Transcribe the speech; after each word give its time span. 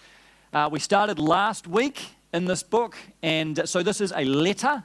Uh, 0.52 0.68
we 0.70 0.78
started 0.78 1.18
last 1.18 1.66
week 1.66 2.02
in 2.34 2.44
this 2.44 2.62
book, 2.62 2.98
and 3.22 3.66
so 3.66 3.82
this 3.82 4.02
is 4.02 4.12
a 4.14 4.26
letter. 4.26 4.84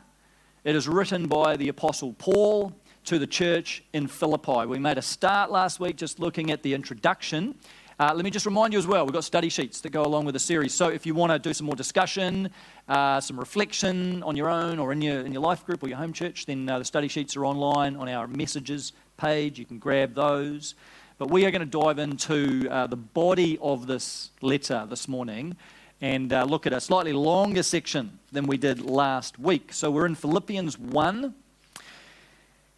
It 0.63 0.75
is 0.75 0.88
written 0.88 1.25
by 1.25 1.57
the 1.57 1.70
Apostle 1.70 2.13
Paul 2.13 2.71
to 3.05 3.17
the 3.17 3.25
church 3.25 3.83
in 3.93 4.05
Philippi. 4.05 4.67
We 4.67 4.77
made 4.77 4.99
a 4.99 5.02
start 5.02 5.49
last 5.49 5.79
week 5.79 5.95
just 5.95 6.19
looking 6.19 6.52
at 6.52 6.61
the 6.61 6.75
introduction. 6.75 7.55
Uh, 7.99 8.13
let 8.13 8.23
me 8.23 8.29
just 8.29 8.45
remind 8.45 8.71
you 8.71 8.77
as 8.77 8.85
well, 8.85 9.03
we've 9.03 9.11
got 9.11 9.23
study 9.23 9.49
sheets 9.49 9.81
that 9.81 9.89
go 9.89 10.03
along 10.03 10.25
with 10.25 10.33
the 10.33 10.39
series. 10.39 10.71
So 10.71 10.89
if 10.89 11.03
you 11.03 11.16
want 11.16 11.31
to 11.31 11.39
do 11.39 11.52
some 11.52 11.66
more 11.66 11.75
discussion, 11.75 12.52
uh, 12.88 13.19
some 13.19 13.39
reflection 13.39 14.21
on 14.21 14.35
your 14.35 14.49
own 14.49 14.77
or 14.77 14.91
in 14.91 15.02
your, 15.02 15.21
in 15.21 15.33
your 15.33 15.41
life 15.41 15.66
group 15.66 15.81
or 15.81 15.88
your 15.88 15.97
home 15.97 16.13
church, 16.13 16.45
then 16.45 16.69
uh, 16.69 16.77
the 16.77 16.85
study 16.85 17.07
sheets 17.07 17.35
are 17.35 17.43
online 17.43 17.95
on 17.95 18.07
our 18.07 18.27
messages 18.27 18.93
page. 19.17 19.57
You 19.57 19.66
can 19.66 19.80
grab 19.80 20.13
those. 20.13 20.75
But 21.17 21.31
we 21.31 21.43
are 21.47 21.52
going 21.52 21.67
to 21.67 21.80
dive 21.80 21.97
into 21.97 22.69
uh, 22.69 22.85
the 22.85 22.97
body 22.97 23.57
of 23.63 23.88
this 23.88 24.30
letter 24.41 24.85
this 24.88 25.07
morning 25.07 25.55
and 26.01 26.33
uh, 26.33 26.43
look 26.43 26.65
at 26.65 26.73
a 26.73 26.81
slightly 26.81 27.13
longer 27.13 27.61
section 27.61 28.19
than 28.31 28.47
we 28.47 28.57
did 28.57 28.81
last 28.81 29.37
week. 29.37 29.71
So 29.71 29.91
we're 29.91 30.07
in 30.07 30.15
Philippians 30.15 30.77
1, 30.80 31.23
and 31.23 31.33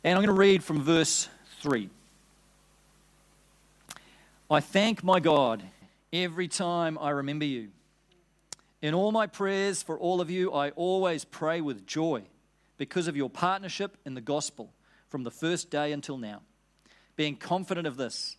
I'm 0.04 0.18
going 0.18 0.28
to 0.28 0.34
read 0.34 0.62
from 0.62 0.84
verse 0.84 1.30
3. 1.62 1.90
I 4.52 4.60
thank 4.60 5.04
my 5.04 5.22
God 5.22 5.64
every 6.12 6.50
time 6.50 6.98
I 7.00 7.12
remember 7.12 7.46
you. 7.46 7.70
In 8.82 8.94
all 8.94 9.14
my 9.14 9.28
prayers 9.28 9.82
for 9.82 9.98
all 9.98 10.20
of 10.20 10.30
you, 10.30 10.52
I 10.52 10.72
always 10.72 11.24
pray 11.24 11.62
with 11.62 11.88
joy 11.88 12.24
because 12.78 13.08
of 13.08 13.16
your 13.16 13.30
partnership 13.30 13.96
in 14.06 14.14
the 14.14 14.22
gospel 14.22 14.74
from 15.08 15.24
the 15.24 15.32
first 15.32 15.70
day 15.70 15.94
until 15.94 16.18
now, 16.18 16.42
being 17.16 17.38
confident 17.38 17.88
of 17.88 17.96
this, 17.96 18.36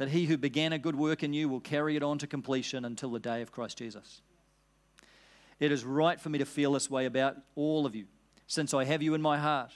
that 0.00 0.08
he 0.08 0.24
who 0.24 0.38
began 0.38 0.72
a 0.72 0.78
good 0.78 0.96
work 0.96 1.22
in 1.22 1.34
you 1.34 1.46
will 1.46 1.60
carry 1.60 1.94
it 1.94 2.02
on 2.02 2.16
to 2.16 2.26
completion 2.26 2.86
until 2.86 3.10
the 3.10 3.18
day 3.18 3.42
of 3.42 3.52
Christ 3.52 3.76
Jesus. 3.76 4.22
It 5.58 5.70
is 5.70 5.84
right 5.84 6.18
for 6.18 6.30
me 6.30 6.38
to 6.38 6.46
feel 6.46 6.72
this 6.72 6.88
way 6.88 7.04
about 7.04 7.36
all 7.54 7.84
of 7.84 7.94
you, 7.94 8.06
since 8.46 8.72
I 8.72 8.84
have 8.84 9.02
you 9.02 9.12
in 9.12 9.20
my 9.20 9.36
heart. 9.36 9.72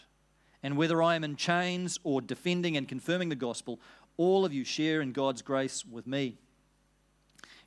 And 0.63 0.79
whether 0.79 1.03
I 1.03 1.15
am 1.15 1.25
in 1.25 1.37
chains 1.37 2.01
or 2.05 2.23
defending 2.23 2.75
and 2.75 2.89
confirming 2.89 3.29
the 3.29 3.35
gospel, 3.35 3.81
all 4.17 4.47
of 4.47 4.55
you 4.55 4.65
share 4.65 5.03
in 5.03 5.13
God's 5.13 5.43
grace 5.43 5.85
with 5.85 6.07
me. 6.07 6.39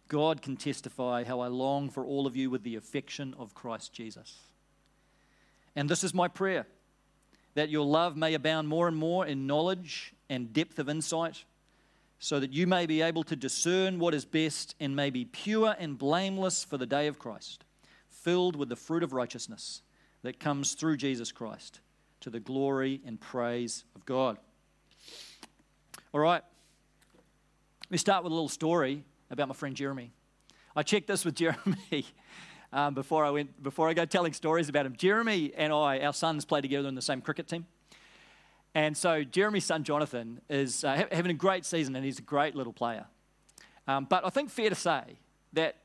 God 0.08 0.42
can 0.42 0.58
testify 0.58 1.26
how 1.26 1.42
I 1.42 1.50
long 1.50 1.92
for 1.92 2.04
all 2.04 2.26
of 2.26 2.36
you 2.36 2.50
with 2.50 2.64
the 2.64 2.76
affection 2.76 3.36
of 3.38 3.54
Christ 3.54 3.94
Jesus. 3.94 4.36
And 5.76 5.88
this 5.88 6.04
is 6.04 6.12
my 6.12 6.28
prayer 6.28 6.66
that 7.54 7.70
your 7.70 7.86
love 7.86 8.18
may 8.18 8.34
abound 8.34 8.68
more 8.68 8.88
and 8.88 8.98
more 8.98 9.28
in 9.28 9.46
knowledge 9.46 10.16
and 10.28 10.52
depth 10.54 10.80
of 10.80 10.90
insight, 10.90 11.44
so 12.20 12.40
that 12.40 12.52
you 12.52 12.66
may 12.66 12.86
be 12.86 13.02
able 13.02 13.24
to 13.24 13.36
discern 13.36 14.00
what 14.00 14.14
is 14.14 14.26
best 14.26 14.76
and 14.80 14.96
may 14.96 15.10
be 15.10 15.26
pure 15.26 15.76
and 15.78 15.98
blameless 15.98 16.64
for 16.64 16.78
the 16.78 16.86
day 16.86 17.08
of 17.08 17.20
Christ, 17.20 17.64
filled 18.10 18.56
with 18.56 18.70
the 18.70 18.76
fruit 18.76 19.04
of 19.04 19.14
righteousness 19.14 19.82
that 20.24 20.40
comes 20.40 20.74
through 20.74 20.98
Jesus 20.98 21.32
Christ 21.32 21.80
to 22.22 22.30
the 22.30 22.40
glory 22.40 23.02
and 23.06 23.20
praise 23.20 23.84
of 23.96 24.06
God. 24.06 24.38
All 26.14 26.20
right. 26.20 26.42
Me 27.90 27.98
start 27.98 28.24
with 28.24 28.32
a 28.32 28.36
little 28.36 28.50
story 28.50 29.04
about 29.30 29.48
my 29.48 29.54
friend 29.54 29.76
Jeremy. 29.76 30.12
I 30.76 30.84
checked 30.84 31.08
this 31.08 31.24
with 31.24 31.36
Jeremy 31.36 32.06
um, 32.74 32.94
before 32.94 33.24
I 33.24 33.30
went 33.30 33.62
before 33.62 33.88
I 33.88 33.94
go 33.94 34.06
telling 34.06 34.34
stories 34.34 34.70
about 34.70 34.86
him. 34.86 34.96
Jeremy 34.96 35.54
and 35.56 35.72
I, 35.72 36.00
our 36.00 36.14
sons, 36.14 36.46
play 36.46 36.62
together 36.62 36.88
in 36.88 36.96
the 36.96 37.02
same 37.02 37.22
cricket 37.22 37.48
team. 37.48 37.66
And 38.78 38.96
so 38.96 39.24
Jeremy's 39.24 39.66
son 39.66 39.84
Jonathan 39.84 40.40
is 40.52 40.84
uh, 40.84 40.96
ha- 40.96 41.08
having 41.12 41.32
a 41.32 41.34
great 41.34 41.66
season, 41.66 41.96
and 41.96 42.06
he's 42.06 42.20
a 42.20 42.22
great 42.22 42.54
little 42.54 42.72
player. 42.72 43.06
Um, 43.88 44.06
but 44.08 44.24
I 44.24 44.30
think 44.30 44.52
fair 44.52 44.70
to 44.70 44.76
say 44.76 45.02
that 45.54 45.78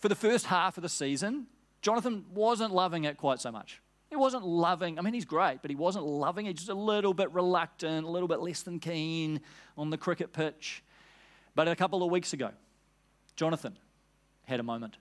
for 0.00 0.08
the 0.08 0.16
first 0.16 0.46
half 0.46 0.76
of 0.76 0.82
the 0.82 0.88
season, 0.88 1.46
Jonathan 1.80 2.24
wasn't 2.34 2.74
loving 2.74 3.04
it 3.04 3.18
quite 3.18 3.40
so 3.40 3.52
much. 3.52 3.80
He 4.08 4.16
wasn't 4.16 4.44
loving, 4.44 4.98
I 4.98 5.02
mean, 5.02 5.14
he's 5.14 5.24
great, 5.24 5.58
but 5.62 5.70
he 5.70 5.76
wasn't 5.76 6.06
loving 6.06 6.46
it. 6.46 6.56
Just 6.56 6.68
a 6.68 6.74
little 6.74 7.14
bit 7.14 7.30
reluctant, 7.30 8.04
a 8.04 8.10
little 8.10 8.26
bit 8.26 8.40
less 8.40 8.62
than 8.62 8.80
keen 8.80 9.42
on 9.78 9.90
the 9.90 9.96
cricket 9.96 10.32
pitch. 10.32 10.82
But 11.54 11.68
a 11.68 11.76
couple 11.76 12.02
of 12.02 12.10
weeks 12.10 12.32
ago, 12.32 12.50
Jonathan 13.36 13.78
had 14.46 14.58
a 14.58 14.64
moment. 14.64 14.96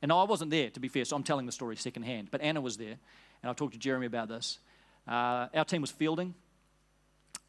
And 0.00 0.10
I 0.10 0.22
wasn't 0.22 0.50
there, 0.50 0.70
to 0.70 0.80
be 0.80 0.88
fair, 0.88 1.04
so 1.04 1.16
I'm 1.16 1.22
telling 1.22 1.44
the 1.44 1.52
story 1.52 1.76
secondhand. 1.76 2.28
But 2.30 2.40
Anna 2.40 2.62
was 2.62 2.78
there, 2.78 2.96
and 3.42 3.50
I 3.50 3.52
talked 3.52 3.74
to 3.74 3.78
Jeremy 3.78 4.06
about 4.06 4.28
this. 4.28 4.58
Uh, 5.06 5.48
our 5.54 5.66
team 5.66 5.82
was 5.82 5.90
fielding. 5.90 6.34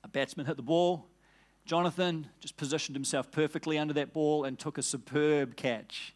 A 0.07 0.09
batsman 0.09 0.45
hit 0.45 0.55
the 0.55 0.63
ball. 0.63 1.05
Jonathan 1.65 2.27
just 2.39 2.55
positioned 2.55 2.95
himself 2.95 3.29
perfectly 3.29 3.77
under 3.77 3.93
that 3.95 4.13
ball 4.13 4.45
and 4.45 4.57
took 4.57 4.77
a 4.77 4.81
superb 4.81 5.57
catch. 5.57 6.15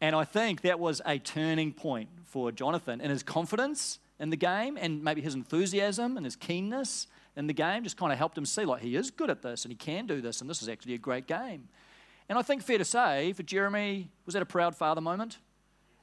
And 0.00 0.14
I 0.14 0.22
think 0.22 0.60
that 0.60 0.78
was 0.78 1.02
a 1.04 1.18
turning 1.18 1.72
point 1.72 2.08
for 2.24 2.52
Jonathan 2.52 3.00
in 3.00 3.10
his 3.10 3.24
confidence 3.24 3.98
in 4.20 4.30
the 4.30 4.36
game 4.36 4.78
and 4.80 5.02
maybe 5.02 5.20
his 5.20 5.34
enthusiasm 5.34 6.16
and 6.16 6.24
his 6.24 6.36
keenness 6.36 7.08
in 7.34 7.48
the 7.48 7.52
game 7.52 7.82
just 7.82 7.96
kind 7.96 8.12
of 8.12 8.18
helped 8.18 8.38
him 8.38 8.46
see 8.46 8.64
like 8.64 8.80
he 8.80 8.94
is 8.94 9.10
good 9.10 9.28
at 9.28 9.42
this 9.42 9.64
and 9.64 9.72
he 9.72 9.76
can 9.76 10.06
do 10.06 10.20
this 10.20 10.40
and 10.40 10.48
this 10.48 10.62
is 10.62 10.68
actually 10.68 10.94
a 10.94 10.98
great 10.98 11.26
game. 11.26 11.68
And 12.28 12.38
I 12.38 12.42
think 12.42 12.62
fair 12.62 12.78
to 12.78 12.84
say 12.84 13.32
for 13.32 13.42
Jeremy, 13.42 14.08
was 14.24 14.34
that 14.34 14.42
a 14.42 14.46
proud 14.46 14.76
father 14.76 15.00
moment? 15.00 15.38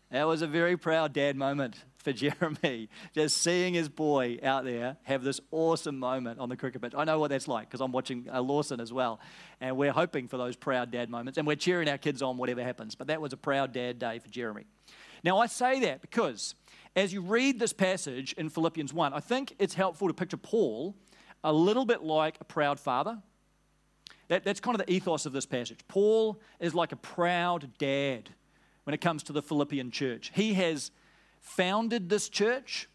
That 0.09 0.25
was 0.25 0.41
a 0.41 0.47
very 0.47 0.77
proud 0.77 1.13
dad 1.13 1.35
moment 1.35 1.83
for 1.97 2.13
Jeremy, 2.13 2.87
just 3.13 3.37
seeing 3.37 3.73
his 3.73 3.89
boy 3.89 4.39
out 4.41 4.63
there 4.63 4.95
have 5.03 5.23
this 5.23 5.41
awesome 5.51 5.99
moment 5.99 6.39
on 6.39 6.47
the 6.47 6.55
cricket 6.55 6.81
pitch. 6.81 6.93
I 6.95 7.03
know 7.03 7.19
what 7.19 7.29
that's 7.29 7.47
like 7.47 7.67
because 7.67 7.81
I'm 7.81 7.91
watching 7.91 8.27
uh, 8.31 8.41
Lawson 8.41 8.79
as 8.79 8.93
well, 8.93 9.19
and 9.59 9.75
we're 9.75 9.91
hoping 9.91 10.29
for 10.29 10.37
those 10.37 10.55
proud 10.55 10.91
dad 10.91 11.09
moments, 11.09 11.37
and 11.37 11.45
we're 11.45 11.57
cheering 11.57 11.89
our 11.89 11.97
kids 11.97 12.21
on 12.21 12.37
whatever 12.37 12.63
happens. 12.63 12.95
But 12.95 13.07
that 13.07 13.19
was 13.19 13.33
a 13.33 13.37
proud 13.37 13.73
dad 13.73 13.99
day 13.99 14.19
for 14.19 14.29
Jeremy. 14.29 14.65
Now, 15.23 15.39
I 15.39 15.47
say 15.47 15.81
that 15.81 16.01
because 16.01 16.55
as 16.95 17.11
you 17.11 17.21
read 17.21 17.59
this 17.59 17.73
passage 17.73 18.33
in 18.33 18.49
Philippians 18.49 18.93
1, 18.93 19.13
I 19.13 19.19
think 19.19 19.55
it's 19.59 19.73
helpful 19.73 20.07
to 20.07 20.13
picture 20.13 20.37
Paul 20.37 20.95
a 21.43 21.51
little 21.51 21.85
bit 21.85 22.01
like 22.01 22.37
a 22.39 22.45
proud 22.45 22.79
father. 22.79 23.21
That, 24.29 24.45
that's 24.45 24.59
kind 24.59 24.79
of 24.79 24.85
the 24.85 24.91
ethos 24.91 25.25
of 25.25 25.33
this 25.33 25.45
passage. 25.45 25.79
Paul 25.87 26.39
is 26.59 26.73
like 26.73 26.93
a 26.93 26.97
proud 26.97 27.69
dad 27.77 28.29
when 28.87 28.93
it 28.93 29.01
comes 29.01 29.21
to 29.21 29.33
the 29.33 29.41
Philippian 29.41 29.91
church. 29.91 30.31
He 30.33 30.53
has 30.53 30.91
founded 31.41 32.07
this 32.07 32.29
church. 32.29 32.87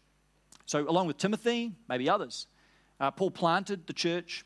So, 0.65 0.89
along 0.89 1.05
with 1.05 1.19
Timothy, 1.19 1.73
maybe 1.87 2.09
others, 2.09 2.47
uh, 2.99 3.11
Paul 3.11 3.29
planted 3.29 3.85
the 3.85 3.93
church. 3.93 4.43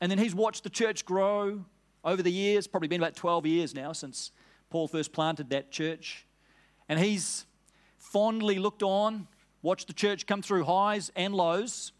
And 0.00 0.10
then 0.10 0.16
he's 0.16 0.34
watched 0.34 0.64
the 0.64 0.70
church 0.70 1.04
grow 1.04 1.66
over 2.02 2.22
the 2.22 2.32
years, 2.32 2.66
probably 2.66 2.88
been 2.88 3.02
about 3.02 3.14
12 3.14 3.44
years 3.44 3.74
now 3.74 3.92
since 3.92 4.32
Paul 4.70 4.88
first 4.88 5.12
planted 5.12 5.50
that 5.50 5.70
church. 5.70 6.24
And 6.88 6.98
he's 6.98 7.44
fondly 7.98 8.58
looked 8.58 8.82
on, 8.82 9.28
watched 9.60 9.86
the 9.86 9.92
church 9.92 10.26
come 10.26 10.40
through 10.40 10.64
highs 10.64 11.12
and 11.14 11.34
lows. 11.34 11.92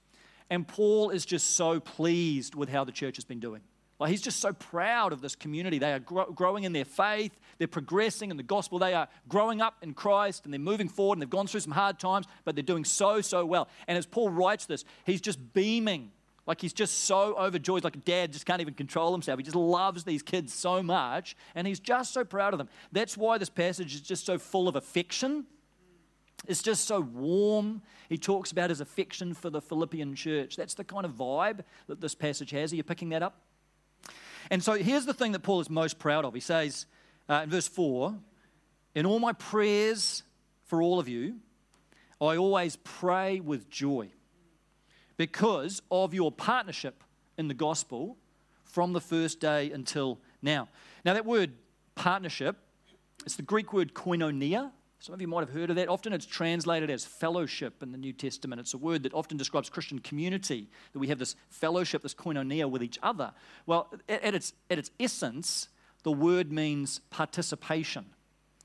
And 0.48 0.66
Paul 0.66 1.10
is 1.10 1.26
just 1.26 1.50
so 1.50 1.80
pleased 1.80 2.54
with 2.54 2.70
how 2.70 2.84
the 2.84 2.92
church 2.92 3.16
has 3.16 3.26
been 3.26 3.40
doing. 3.40 3.60
Like 4.00 4.10
he's 4.10 4.22
just 4.22 4.40
so 4.40 4.54
proud 4.54 5.12
of 5.12 5.20
this 5.20 5.36
community. 5.36 5.78
They 5.78 5.92
are 5.92 5.98
gro- 5.98 6.32
growing 6.32 6.64
in 6.64 6.72
their 6.72 6.86
faith, 6.86 7.38
they're 7.58 7.68
progressing 7.68 8.30
in 8.30 8.38
the 8.38 8.42
gospel, 8.42 8.78
they 8.78 8.94
are 8.94 9.06
growing 9.28 9.60
up 9.60 9.76
in 9.82 9.92
Christ, 9.92 10.46
and 10.46 10.54
they're 10.54 10.58
moving 10.58 10.88
forward, 10.88 11.16
and 11.16 11.22
they've 11.22 11.28
gone 11.28 11.46
through 11.46 11.60
some 11.60 11.72
hard 11.72 11.98
times, 11.98 12.26
but 12.46 12.56
they're 12.56 12.62
doing 12.62 12.86
so, 12.86 13.20
so 13.20 13.44
well. 13.44 13.68
And 13.86 13.98
as 13.98 14.06
Paul 14.06 14.30
writes 14.30 14.64
this, 14.64 14.86
he's 15.04 15.20
just 15.20 15.52
beaming. 15.52 16.12
Like 16.46 16.62
he's 16.62 16.72
just 16.72 17.04
so 17.04 17.36
overjoyed, 17.38 17.84
like 17.84 17.94
a 17.94 18.00
dad 18.00 18.32
just 18.32 18.46
can't 18.46 18.62
even 18.62 18.72
control 18.72 19.12
himself. 19.12 19.38
He 19.38 19.44
just 19.44 19.54
loves 19.54 20.02
these 20.04 20.22
kids 20.22 20.54
so 20.54 20.82
much, 20.82 21.36
and 21.54 21.66
he's 21.66 21.78
just 21.78 22.14
so 22.14 22.24
proud 22.24 22.54
of 22.54 22.58
them. 22.58 22.70
That's 22.90 23.18
why 23.18 23.36
this 23.36 23.50
passage 23.50 23.94
is 23.94 24.00
just 24.00 24.24
so 24.24 24.38
full 24.38 24.66
of 24.66 24.76
affection. 24.76 25.44
It's 26.48 26.62
just 26.62 26.86
so 26.86 27.02
warm. 27.02 27.82
He 28.08 28.16
talks 28.16 28.50
about 28.50 28.70
his 28.70 28.80
affection 28.80 29.34
for 29.34 29.50
the 29.50 29.60
Philippian 29.60 30.14
church. 30.14 30.56
That's 30.56 30.72
the 30.72 30.84
kind 30.84 31.04
of 31.04 31.12
vibe 31.12 31.60
that 31.86 32.00
this 32.00 32.14
passage 32.14 32.50
has. 32.52 32.72
Are 32.72 32.76
you 32.76 32.82
picking 32.82 33.10
that 33.10 33.22
up? 33.22 33.36
And 34.50 34.62
so 34.62 34.72
here's 34.74 35.06
the 35.06 35.14
thing 35.14 35.32
that 35.32 35.40
Paul 35.40 35.60
is 35.60 35.70
most 35.70 35.98
proud 35.98 36.24
of. 36.24 36.34
He 36.34 36.40
says 36.40 36.86
uh, 37.28 37.42
in 37.44 37.50
verse 37.50 37.68
4 37.68 38.14
In 38.94 39.06
all 39.06 39.20
my 39.20 39.32
prayers 39.32 40.24
for 40.64 40.82
all 40.82 40.98
of 40.98 41.08
you, 41.08 41.36
I 42.20 42.36
always 42.36 42.76
pray 42.76 43.40
with 43.40 43.70
joy 43.70 44.10
because 45.16 45.80
of 45.90 46.12
your 46.12 46.32
partnership 46.32 47.04
in 47.38 47.48
the 47.48 47.54
gospel 47.54 48.16
from 48.64 48.92
the 48.92 49.00
first 49.00 49.40
day 49.40 49.70
until 49.70 50.18
now. 50.42 50.68
Now, 51.04 51.14
that 51.14 51.24
word 51.24 51.52
partnership, 51.94 52.56
it's 53.24 53.36
the 53.36 53.42
Greek 53.42 53.72
word 53.72 53.94
koinonia. 53.94 54.70
Some 55.02 55.14
of 55.14 55.20
you 55.22 55.28
might 55.28 55.40
have 55.40 55.50
heard 55.50 55.70
of 55.70 55.76
that. 55.76 55.88
Often 55.88 56.12
it's 56.12 56.26
translated 56.26 56.90
as 56.90 57.06
fellowship 57.06 57.82
in 57.82 57.90
the 57.90 57.96
New 57.96 58.12
Testament. 58.12 58.60
It's 58.60 58.74
a 58.74 58.78
word 58.78 59.02
that 59.04 59.14
often 59.14 59.38
describes 59.38 59.70
Christian 59.70 59.98
community, 59.98 60.68
that 60.92 60.98
we 60.98 61.08
have 61.08 61.18
this 61.18 61.36
fellowship, 61.48 62.02
this 62.02 62.12
koinonia 62.12 62.70
with 62.70 62.82
each 62.82 62.98
other. 63.02 63.32
Well, 63.64 63.90
at 64.10 64.34
its, 64.34 64.52
at 64.68 64.78
its 64.78 64.90
essence, 65.00 65.68
the 66.02 66.12
word 66.12 66.52
means 66.52 67.00
participation. 67.08 68.04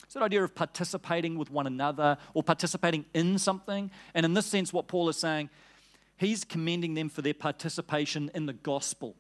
It's 0.03 0.13
that 0.13 0.23
idea 0.23 0.43
of 0.43 0.53
participating 0.53 1.37
with 1.37 1.49
one 1.51 1.67
another 1.67 2.17
or 2.33 2.43
participating 2.43 3.05
in 3.13 3.39
something. 3.39 3.89
And 4.13 4.25
in 4.25 4.33
this 4.33 4.45
sense, 4.45 4.73
what 4.73 4.89
Paul 4.89 5.07
is 5.07 5.17
saying, 5.17 5.49
he's 6.17 6.43
commending 6.43 6.95
them 6.95 7.07
for 7.07 7.21
their 7.21 7.33
participation 7.33 8.29
in 8.35 8.45
the 8.45 8.53
gospel 8.53 9.15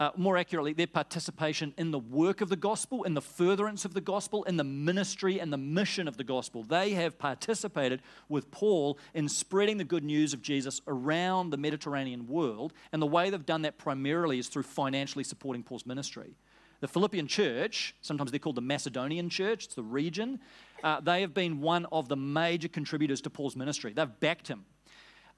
uh, 0.00 0.10
more 0.16 0.38
accurately, 0.38 0.72
their 0.72 0.86
participation 0.86 1.74
in 1.76 1.90
the 1.90 1.98
work 1.98 2.40
of 2.40 2.48
the 2.48 2.56
gospel, 2.56 3.04
in 3.04 3.12
the 3.12 3.20
furtherance 3.20 3.84
of 3.84 3.92
the 3.92 4.00
gospel, 4.00 4.42
in 4.44 4.56
the 4.56 4.64
ministry 4.64 5.38
and 5.38 5.52
the 5.52 5.58
mission 5.58 6.08
of 6.08 6.16
the 6.16 6.24
gospel. 6.24 6.62
They 6.62 6.92
have 6.92 7.18
participated 7.18 8.00
with 8.30 8.50
Paul 8.50 8.98
in 9.12 9.28
spreading 9.28 9.76
the 9.76 9.84
good 9.84 10.02
news 10.02 10.32
of 10.32 10.40
Jesus 10.40 10.80
around 10.88 11.50
the 11.50 11.58
Mediterranean 11.58 12.26
world, 12.26 12.72
and 12.92 13.02
the 13.02 13.06
way 13.06 13.28
they've 13.28 13.44
done 13.44 13.60
that 13.62 13.76
primarily 13.76 14.38
is 14.38 14.48
through 14.48 14.62
financially 14.62 15.22
supporting 15.22 15.62
Paul's 15.62 15.84
ministry. 15.84 16.34
The 16.80 16.88
Philippian 16.88 17.26
church, 17.26 17.94
sometimes 18.00 18.30
they're 18.30 18.40
called 18.40 18.56
the 18.56 18.62
Macedonian 18.62 19.28
church, 19.28 19.66
it's 19.66 19.74
the 19.74 19.82
region, 19.82 20.40
uh, 20.82 21.00
they 21.00 21.20
have 21.20 21.34
been 21.34 21.60
one 21.60 21.84
of 21.92 22.08
the 22.08 22.16
major 22.16 22.68
contributors 22.68 23.20
to 23.20 23.28
Paul's 23.28 23.54
ministry. 23.54 23.92
They've 23.92 24.20
backed 24.20 24.48
him. 24.48 24.64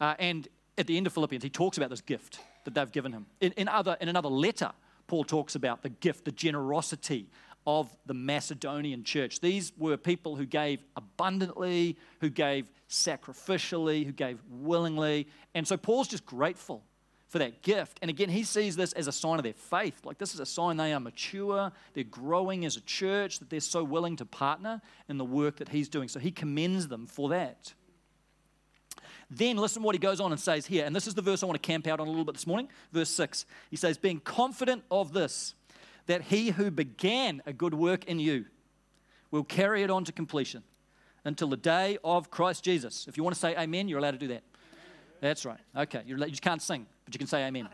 Uh, 0.00 0.14
and 0.20 0.46
at 0.78 0.86
the 0.86 0.96
end 0.96 1.08
of 1.08 1.12
Philippians, 1.12 1.42
he 1.42 1.50
talks 1.50 1.76
about 1.78 1.90
this 1.90 2.00
gift 2.00 2.38
that 2.64 2.74
they've 2.74 2.92
given 2.92 3.12
him. 3.12 3.26
In, 3.40 3.52
in, 3.52 3.68
other, 3.68 3.96
in 4.00 4.08
another 4.08 4.28
letter, 4.28 4.72
Paul 5.06 5.24
talks 5.24 5.54
about 5.54 5.82
the 5.82 5.88
gift, 5.88 6.24
the 6.24 6.32
generosity 6.32 7.28
of 7.66 7.94
the 8.06 8.14
Macedonian 8.14 9.04
church. 9.04 9.40
These 9.40 9.72
were 9.78 9.96
people 9.96 10.36
who 10.36 10.46
gave 10.46 10.80
abundantly, 10.96 11.96
who 12.20 12.30
gave 12.30 12.70
sacrificially, 12.88 14.04
who 14.04 14.12
gave 14.12 14.38
willingly. 14.50 15.28
And 15.54 15.66
so 15.66 15.76
Paul's 15.76 16.08
just 16.08 16.26
grateful 16.26 16.82
for 17.28 17.38
that 17.38 17.62
gift. 17.62 17.98
And 18.02 18.10
again, 18.10 18.28
he 18.28 18.42
sees 18.42 18.76
this 18.76 18.92
as 18.92 19.06
a 19.06 19.12
sign 19.12 19.38
of 19.38 19.42
their 19.42 19.54
faith. 19.54 20.04
Like 20.04 20.18
this 20.18 20.34
is 20.34 20.40
a 20.40 20.46
sign 20.46 20.76
they 20.76 20.92
are 20.92 21.00
mature, 21.00 21.72
they're 21.94 22.04
growing 22.04 22.66
as 22.66 22.76
a 22.76 22.82
church, 22.82 23.38
that 23.38 23.48
they're 23.48 23.60
so 23.60 23.82
willing 23.82 24.16
to 24.16 24.26
partner 24.26 24.82
in 25.08 25.16
the 25.16 25.24
work 25.24 25.56
that 25.56 25.70
he's 25.70 25.88
doing. 25.88 26.08
So 26.08 26.20
he 26.20 26.30
commends 26.30 26.88
them 26.88 27.06
for 27.06 27.30
that. 27.30 27.72
Then 29.34 29.56
listen 29.56 29.82
what 29.82 29.94
he 29.94 29.98
goes 29.98 30.20
on 30.20 30.30
and 30.30 30.40
says 30.40 30.66
here, 30.66 30.84
and 30.84 30.94
this 30.94 31.06
is 31.06 31.14
the 31.14 31.22
verse 31.22 31.42
I 31.42 31.46
want 31.46 31.60
to 31.60 31.66
camp 31.66 31.86
out 31.86 32.00
on 32.00 32.06
a 32.06 32.10
little 32.10 32.24
bit 32.24 32.34
this 32.34 32.46
morning. 32.46 32.68
Verse 32.92 33.08
6. 33.08 33.46
He 33.70 33.76
says, 33.76 33.96
Being 33.96 34.20
confident 34.20 34.84
of 34.90 35.12
this, 35.12 35.54
that 36.06 36.22
he 36.22 36.50
who 36.50 36.70
began 36.70 37.42
a 37.46 37.52
good 37.52 37.72
work 37.72 38.04
in 38.04 38.18
you 38.18 38.44
will 39.30 39.44
carry 39.44 39.82
it 39.82 39.90
on 39.90 40.04
to 40.04 40.12
completion 40.12 40.62
until 41.24 41.48
the 41.48 41.56
day 41.56 41.96
of 42.04 42.30
Christ 42.30 42.62
Jesus. 42.62 43.06
If 43.08 43.16
you 43.16 43.22
want 43.22 43.34
to 43.34 43.40
say 43.40 43.56
amen, 43.56 43.88
you're 43.88 43.98
allowed 43.98 44.10
to 44.12 44.18
do 44.18 44.28
that. 44.28 44.42
That's 45.20 45.46
right. 45.46 45.60
Okay. 45.76 46.02
You're, 46.04 46.18
you 46.18 46.26
just 46.26 46.42
can't 46.42 46.60
sing, 46.60 46.86
but 47.04 47.14
you 47.14 47.18
can 47.18 47.28
say 47.28 47.46
amen. 47.46 47.68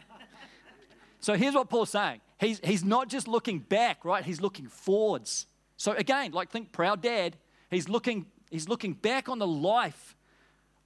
So 1.21 1.35
here's 1.35 1.55
what 1.55 1.69
Paul's 1.69 1.91
saying. 1.91 2.21
He's, 2.39 2.61
he's 2.63 2.85
not 2.85 3.09
just 3.09 3.27
looking 3.27 3.59
back, 3.59 4.05
right? 4.05 4.23
He's 4.23 4.41
looking 4.41 4.69
forwards. 4.69 5.47
So 5.77 5.93
again, 5.93 6.31
like 6.31 6.51
think 6.51 6.71
proud 6.71 7.03
dad, 7.03 7.37
he's 7.71 7.89
looking, 7.89 8.27
he's 8.51 8.69
looking 8.69 8.93
back 8.93 9.29
on 9.29 9.41
the 9.41 9.47
life 9.47 10.15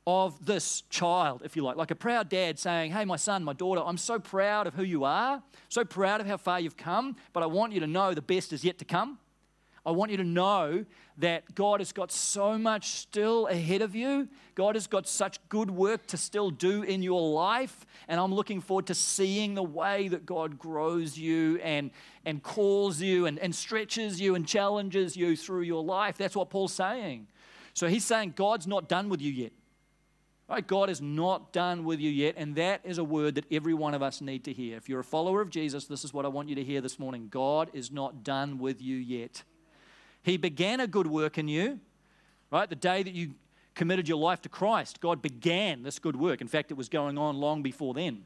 of 0.06 0.44
this 0.44 0.82
child, 0.90 1.42
if 1.44 1.54
you 1.54 1.62
like, 1.62 1.76
like 1.76 1.90
a 1.90 1.96
proud 1.96 2.28
dad 2.28 2.58
saying, 2.58 2.92
Hey, 2.92 3.04
my 3.04 3.16
son, 3.16 3.44
my 3.44 3.52
daughter, 3.52 3.82
I'm 3.84 3.98
so 3.98 4.18
proud 4.18 4.66
of 4.66 4.74
who 4.74 4.82
you 4.82 5.04
are, 5.04 5.42
so 5.68 5.84
proud 5.84 6.20
of 6.20 6.26
how 6.26 6.36
far 6.36 6.60
you've 6.60 6.76
come, 6.76 7.16
but 7.32 7.42
I 7.42 7.46
want 7.46 7.72
you 7.72 7.80
to 7.80 7.86
know 7.86 8.12
the 8.14 8.22
best 8.22 8.52
is 8.52 8.64
yet 8.64 8.78
to 8.78 8.84
come. 8.84 9.18
I 9.84 9.90
want 9.90 10.12
you 10.12 10.16
to 10.18 10.24
know 10.24 10.84
that 11.18 11.54
God 11.54 11.80
has 11.80 11.92
got 11.92 12.12
so 12.12 12.56
much 12.56 12.90
still 12.90 13.48
ahead 13.48 13.82
of 13.82 13.96
you. 13.96 14.28
God 14.54 14.76
has 14.76 14.86
got 14.86 15.08
such 15.08 15.38
good 15.48 15.70
work 15.70 16.06
to 16.08 16.16
still 16.16 16.50
do 16.50 16.82
in 16.82 17.02
your 17.02 17.32
life. 17.32 17.84
And 18.06 18.20
I'm 18.20 18.32
looking 18.32 18.60
forward 18.60 18.86
to 18.86 18.94
seeing 18.94 19.54
the 19.54 19.62
way 19.62 20.06
that 20.08 20.24
God 20.24 20.56
grows 20.56 21.18
you 21.18 21.58
and, 21.58 21.90
and 22.24 22.42
calls 22.42 23.00
you 23.00 23.26
and, 23.26 23.40
and 23.40 23.52
stretches 23.52 24.20
you 24.20 24.36
and 24.36 24.46
challenges 24.46 25.16
you 25.16 25.36
through 25.36 25.62
your 25.62 25.82
life. 25.82 26.16
That's 26.16 26.36
what 26.36 26.48
Paul's 26.48 26.72
saying. 26.72 27.26
So 27.74 27.88
he's 27.88 28.04
saying 28.04 28.34
God's 28.36 28.68
not 28.68 28.88
done 28.88 29.08
with 29.08 29.20
you 29.20 29.32
yet. 29.32 29.52
Right? 30.52 30.66
God 30.66 30.90
is 30.90 31.00
not 31.00 31.54
done 31.54 31.82
with 31.82 31.98
you 31.98 32.10
yet, 32.10 32.34
and 32.36 32.54
that 32.56 32.82
is 32.84 32.98
a 32.98 33.04
word 33.04 33.36
that 33.36 33.46
every 33.50 33.72
one 33.72 33.94
of 33.94 34.02
us 34.02 34.20
need 34.20 34.44
to 34.44 34.52
hear. 34.52 34.76
If 34.76 34.86
you're 34.86 35.00
a 35.00 35.04
follower 35.04 35.40
of 35.40 35.48
Jesus, 35.48 35.86
this 35.86 36.04
is 36.04 36.12
what 36.12 36.26
I 36.26 36.28
want 36.28 36.50
you 36.50 36.54
to 36.56 36.62
hear 36.62 36.82
this 36.82 36.98
morning. 36.98 37.28
God 37.30 37.70
is 37.72 37.90
not 37.90 38.22
done 38.22 38.58
with 38.58 38.82
you 38.82 38.96
yet. 38.96 39.44
He 40.22 40.36
began 40.36 40.78
a 40.80 40.86
good 40.86 41.06
work 41.06 41.38
in 41.38 41.48
you, 41.48 41.80
right? 42.50 42.68
The 42.68 42.76
day 42.76 43.02
that 43.02 43.14
you 43.14 43.32
committed 43.74 44.06
your 44.06 44.18
life 44.18 44.42
to 44.42 44.50
Christ, 44.50 45.00
God 45.00 45.22
began 45.22 45.84
this 45.84 45.98
good 45.98 46.16
work. 46.16 46.42
In 46.42 46.48
fact, 46.48 46.70
it 46.70 46.76
was 46.76 46.90
going 46.90 47.16
on 47.16 47.38
long 47.38 47.62
before 47.62 47.94
then. 47.94 48.22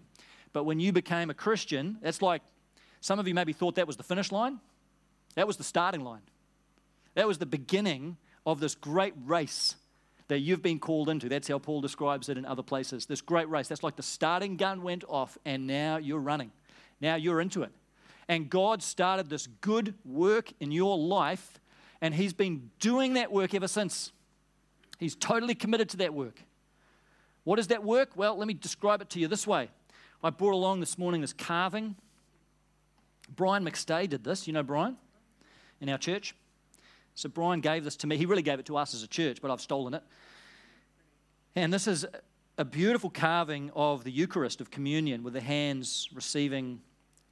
But 0.53 0.65
when 0.65 0.81
you 0.81 0.91
became 0.91 1.31
a 1.31 1.35
Christian, 1.35 1.97
that's 2.03 2.23
like 2.23 2.43
some 3.01 3.21
of 3.21 3.29
you 3.29 3.35
maybe 3.35 3.53
thought 3.53 3.77
that 3.77 3.87
was 3.87 3.99
the 3.99 4.03
finish 4.03 4.33
line. 4.33 4.59
That 5.37 5.47
was 5.47 5.59
the 5.59 5.65
starting 5.65 6.01
line. 6.01 6.23
That 7.15 7.29
was 7.29 7.39
the 7.39 7.47
beginning 7.47 8.17
of 8.45 8.59
this 8.59 8.75
great 8.75 9.15
race 9.25 9.77
that 10.29 10.41
you've 10.41 10.63
been 10.63 10.79
called 10.79 11.09
into. 11.09 11.29
That's 11.29 11.49
how 11.49 11.59
Paul 11.59 11.81
describes 11.81 12.29
it 12.29 12.37
in 12.37 12.45
other 12.45 12.63
places. 12.63 13.07
This 13.07 13.21
great 13.21 13.49
race. 13.49 13.69
That's 13.69 13.83
like 13.83 13.97
the 13.97 14.03
starting 14.03 14.57
gun 14.57 14.83
went 14.83 15.05
off, 15.09 15.39
and 15.45 15.67
now 15.67 15.97
you're 15.97 16.21
running. 16.21 16.51
Now 17.01 17.15
you're 17.17 17.41
into 17.41 17.63
it. 17.63 17.71
And 18.29 18.51
God 18.51 18.83
started 18.83 19.31
this 19.31 19.47
good 19.61 19.95
work 20.05 20.53
in 20.59 20.73
your 20.73 20.99
life, 20.99 21.61
and 22.01 22.15
He's 22.15 22.33
been 22.33 22.71
doing 22.81 23.15
that 23.15 23.31
work 23.31 23.55
ever 23.55 23.69
since. 23.69 24.13
He's 24.99 25.15
totally 25.15 25.55
committed 25.55 25.89
to 25.91 25.97
that 25.99 26.13
work. 26.13 26.43
What 27.45 27.59
is 27.59 27.69
that 27.69 27.85
work? 27.85 28.11
Well, 28.17 28.37
let 28.37 28.49
me 28.49 28.55
describe 28.55 29.01
it 29.03 29.11
to 29.11 29.21
you 29.21 29.29
this 29.29 29.47
way. 29.47 29.69
I 30.25 30.31
brought 30.31 30.55
along 30.55 30.81
this 30.81 30.99
morning 30.99 31.21
this 31.21 31.33
carving. 31.33 31.95
Brian 33.29 33.65
McStay 33.65 34.09
did 34.09 34.25
this. 34.25 34.47
You 34.47 34.53
know 34.53 34.63
Brian? 34.63 34.97
In 35.81 35.89
our 35.89 35.99
church. 35.99 36.35
So 37.17 37.31
Brian 37.31 37.63
gave 37.63 37.83
this 37.83 37.97
to 37.97 38.07
me. 38.07 38.19
He 38.19 38.27
really 38.27 38.43
gave 38.43 38.61
it 38.61 38.67
to 38.67 38.77
us 38.77 38.93
as 38.95 39.03
a 39.03 39.09
church, 39.09 39.39
but 39.41 39.51
I've 39.51 39.63
stolen 39.63 39.95
it. 39.95 40.03
And 41.55 41.73
this 41.73 41.87
is 41.87 42.05
a 42.59 42.65
beautiful 42.65 43.09
carving 43.09 43.71
of 43.75 44.05
the 44.05 44.11
Eucharist 44.11 44.61
of 44.61 44.71
communion 44.71 45.23
with 45.23 45.33
the 45.33 45.41
hands 45.41 46.11
receiving 46.15 46.79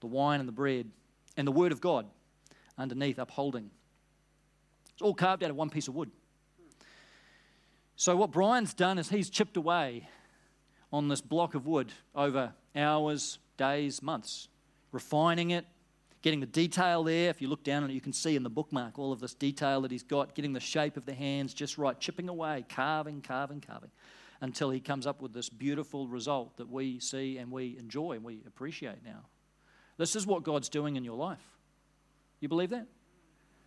the 0.00 0.06
wine 0.06 0.40
and 0.40 0.48
the 0.48 0.52
bread 0.52 0.88
and 1.36 1.46
the 1.46 1.52
Word 1.52 1.70
of 1.70 1.82
God 1.82 2.06
underneath 2.78 3.18
upholding. 3.18 3.70
It's 4.94 5.02
all 5.02 5.12
carved 5.12 5.44
out 5.44 5.50
of 5.50 5.56
one 5.56 5.68
piece 5.68 5.86
of 5.86 5.94
wood. 5.94 6.10
So, 7.96 8.16
what 8.16 8.30
Brian's 8.30 8.72
done 8.72 8.98
is 8.98 9.10
he's 9.10 9.28
chipped 9.28 9.58
away 9.58 10.08
on 10.92 11.08
this 11.08 11.20
block 11.20 11.54
of 11.54 11.66
wood 11.66 11.92
over 12.14 12.54
hours, 12.74 13.38
days, 13.58 14.02
months, 14.02 14.48
refining 14.92 15.50
it, 15.50 15.66
getting 16.24 16.40
the 16.40 16.46
detail 16.46 17.04
there. 17.04 17.28
If 17.28 17.42
you 17.42 17.48
look 17.48 17.62
down 17.62 17.84
on 17.84 17.90
it, 17.90 17.92
you 17.92 18.00
can 18.00 18.14
see 18.14 18.34
in 18.34 18.42
the 18.42 18.50
bookmark 18.50 18.98
all 18.98 19.12
of 19.12 19.20
this 19.20 19.34
detail 19.34 19.82
that 19.82 19.90
he's 19.90 20.02
got, 20.02 20.34
getting 20.34 20.54
the 20.54 20.60
shape 20.60 20.96
of 20.96 21.04
the 21.04 21.12
hands 21.12 21.52
just 21.52 21.76
right, 21.76 22.00
chipping 22.00 22.30
away, 22.30 22.64
carving, 22.66 23.20
carving, 23.20 23.60
carving, 23.60 23.90
until 24.40 24.70
he 24.70 24.80
comes 24.80 25.06
up 25.06 25.20
with 25.20 25.34
this 25.34 25.50
beautiful 25.50 26.08
result 26.08 26.56
that 26.56 26.70
we 26.70 26.98
see 26.98 27.36
and 27.36 27.52
we 27.52 27.76
enjoy 27.78 28.12
and 28.12 28.24
we 28.24 28.40
appreciate 28.46 29.04
now. 29.04 29.26
This 29.98 30.16
is 30.16 30.26
what 30.26 30.44
God's 30.44 30.70
doing 30.70 30.96
in 30.96 31.04
your 31.04 31.18
life. 31.18 31.44
You 32.40 32.48
believe 32.48 32.70
that? 32.70 32.86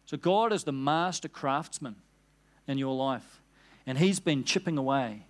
So, 0.06 0.18
God 0.18 0.52
is 0.52 0.64
the 0.64 0.74
master 0.74 1.28
craftsman 1.28 1.98
in 2.68 2.80
your 2.80 2.96
life, 2.96 3.40
and 3.86 4.00
He's 4.00 4.20
been 4.20 4.44
chipping 4.44 4.80
away, 4.80 5.28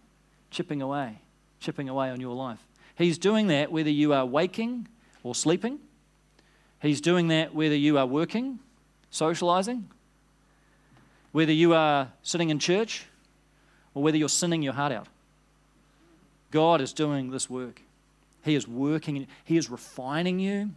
chipping 0.50 0.82
away, 0.82 1.20
chipping 1.60 1.90
away 1.90 2.10
on 2.10 2.22
your 2.22 2.36
life. 2.36 2.66
He's 2.96 3.18
doing 3.18 3.48
that 3.48 3.70
whether 3.70 3.90
you 3.90 4.14
are 4.14 4.26
waking 4.26 4.88
or 5.24 5.36
sleeping. 5.36 5.80
He's 6.82 7.02
doing 7.02 7.30
that 7.30 7.54
whether 7.56 7.76
you 7.76 7.98
are 7.98 8.06
working, 8.06 8.60
socializing, 9.10 9.90
whether 11.32 11.52
you 11.52 11.74
are 11.74 12.12
sitting 12.22 12.50
in 12.50 12.60
church, 12.60 13.06
or 13.94 14.04
whether 14.04 14.18
you're 14.18 14.30
sinning 14.30 14.62
your 14.62 14.74
heart 14.74 14.92
out. 14.92 15.08
God 16.52 16.82
is 16.82 16.94
doing 16.94 17.32
this 17.32 17.50
work. 17.50 17.82
He 18.44 18.56
is 18.56 18.68
working, 18.68 19.28
He 19.44 19.58
is 19.58 19.70
refining 19.70 20.40
you. 20.40 20.72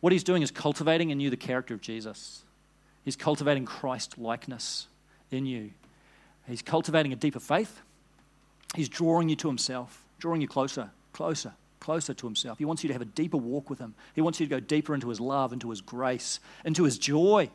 What 0.00 0.12
He's 0.12 0.24
doing 0.24 0.42
is 0.42 0.50
cultivating 0.50 1.10
in 1.10 1.20
you 1.20 1.30
the 1.30 1.36
character 1.36 1.72
of 1.72 1.80
Jesus. 1.80 2.42
He's 3.04 3.16
cultivating 3.16 3.64
Christ 3.64 4.18
likeness 4.18 4.88
in 5.30 5.46
you. 5.46 5.70
He's 6.46 6.62
cultivating 6.62 7.12
a 7.12 7.16
deeper 7.16 7.40
faith. 7.40 7.80
He's 8.74 8.88
drawing 8.88 9.28
you 9.28 9.36
to 9.36 9.48
Himself, 9.48 10.04
drawing 10.18 10.40
you 10.40 10.48
closer, 10.48 10.90
closer, 11.12 11.54
closer 11.84 12.14
to 12.14 12.26
Himself. 12.26 12.58
He 12.58 12.64
wants 12.64 12.82
you 12.82 12.88
to 12.88 12.94
have 12.94 13.02
a 13.02 13.12
deeper 13.20 13.36
walk 13.36 13.68
with 13.68 13.78
Him. 13.78 13.94
He 14.14 14.22
wants 14.22 14.40
you 14.40 14.46
to 14.46 14.50
go 14.50 14.60
deeper 14.60 14.94
into 14.94 15.08
His 15.10 15.20
love, 15.20 15.52
into 15.52 15.70
His 15.70 15.80
grace, 15.80 16.40
into 16.64 16.84
His 16.84 16.98
joy, 16.98 17.50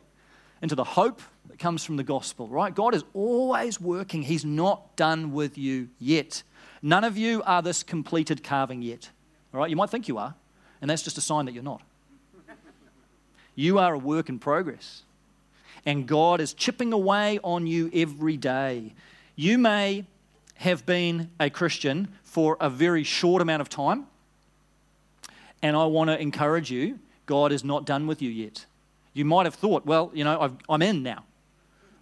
into 0.61 0.75
the 0.75 0.83
hope 0.83 1.21
that 1.47 1.57
comes 1.57 1.83
from 1.83 1.97
the 1.97 2.03
gospel, 2.03 2.47
right? 2.47 2.73
God 2.75 2.93
is 2.93 3.03
always 3.13 3.81
working. 3.81 4.23
He's 4.23 4.45
not 4.45 4.95
done 4.95 5.31
with 5.31 5.57
you 5.57 5.89
yet. 5.97 6.43
None 6.81 7.03
of 7.03 7.17
you 7.17 7.41
are 7.43 7.61
this 7.61 7.81
completed 7.83 8.43
carving 8.43 8.81
yet, 8.83 9.09
all 9.53 9.59
right? 9.59 9.69
You 9.69 9.75
might 9.75 9.89
think 9.89 10.07
you 10.07 10.17
are, 10.17 10.35
and 10.81 10.89
that's 10.89 11.01
just 11.01 11.17
a 11.17 11.21
sign 11.21 11.45
that 11.45 11.53
you're 11.53 11.63
not. 11.63 11.81
You 13.55 13.79
are 13.79 13.93
a 13.93 13.97
work 13.97 14.29
in 14.29 14.39
progress. 14.39 15.03
and 15.85 16.07
God 16.07 16.41
is 16.41 16.53
chipping 16.53 16.93
away 16.93 17.39
on 17.43 17.67
you 17.67 17.89
every 17.93 18.37
day. 18.37 18.93
You 19.35 19.57
may 19.57 20.05
have 20.55 20.85
been 20.85 21.29
a 21.39 21.49
Christian 21.49 22.09
for 22.23 22.57
a 22.59 22.69
very 22.69 23.03
short 23.03 23.41
amount 23.41 23.61
of 23.61 23.69
time, 23.69 24.05
and 25.61 25.75
I 25.75 25.85
want 25.85 26.09
to 26.09 26.19
encourage 26.19 26.71
you 26.71 26.99
God 27.25 27.51
is 27.51 27.63
not 27.63 27.85
done 27.85 28.07
with 28.07 28.23
you 28.23 28.29
yet. 28.31 28.65
You 29.13 29.23
might 29.23 29.45
have 29.45 29.53
thought, 29.53 29.85
well, 29.85 30.09
you 30.15 30.23
know, 30.23 30.57
i 30.67 30.73
am 30.73 30.81
in 30.81 31.03
now, 31.03 31.25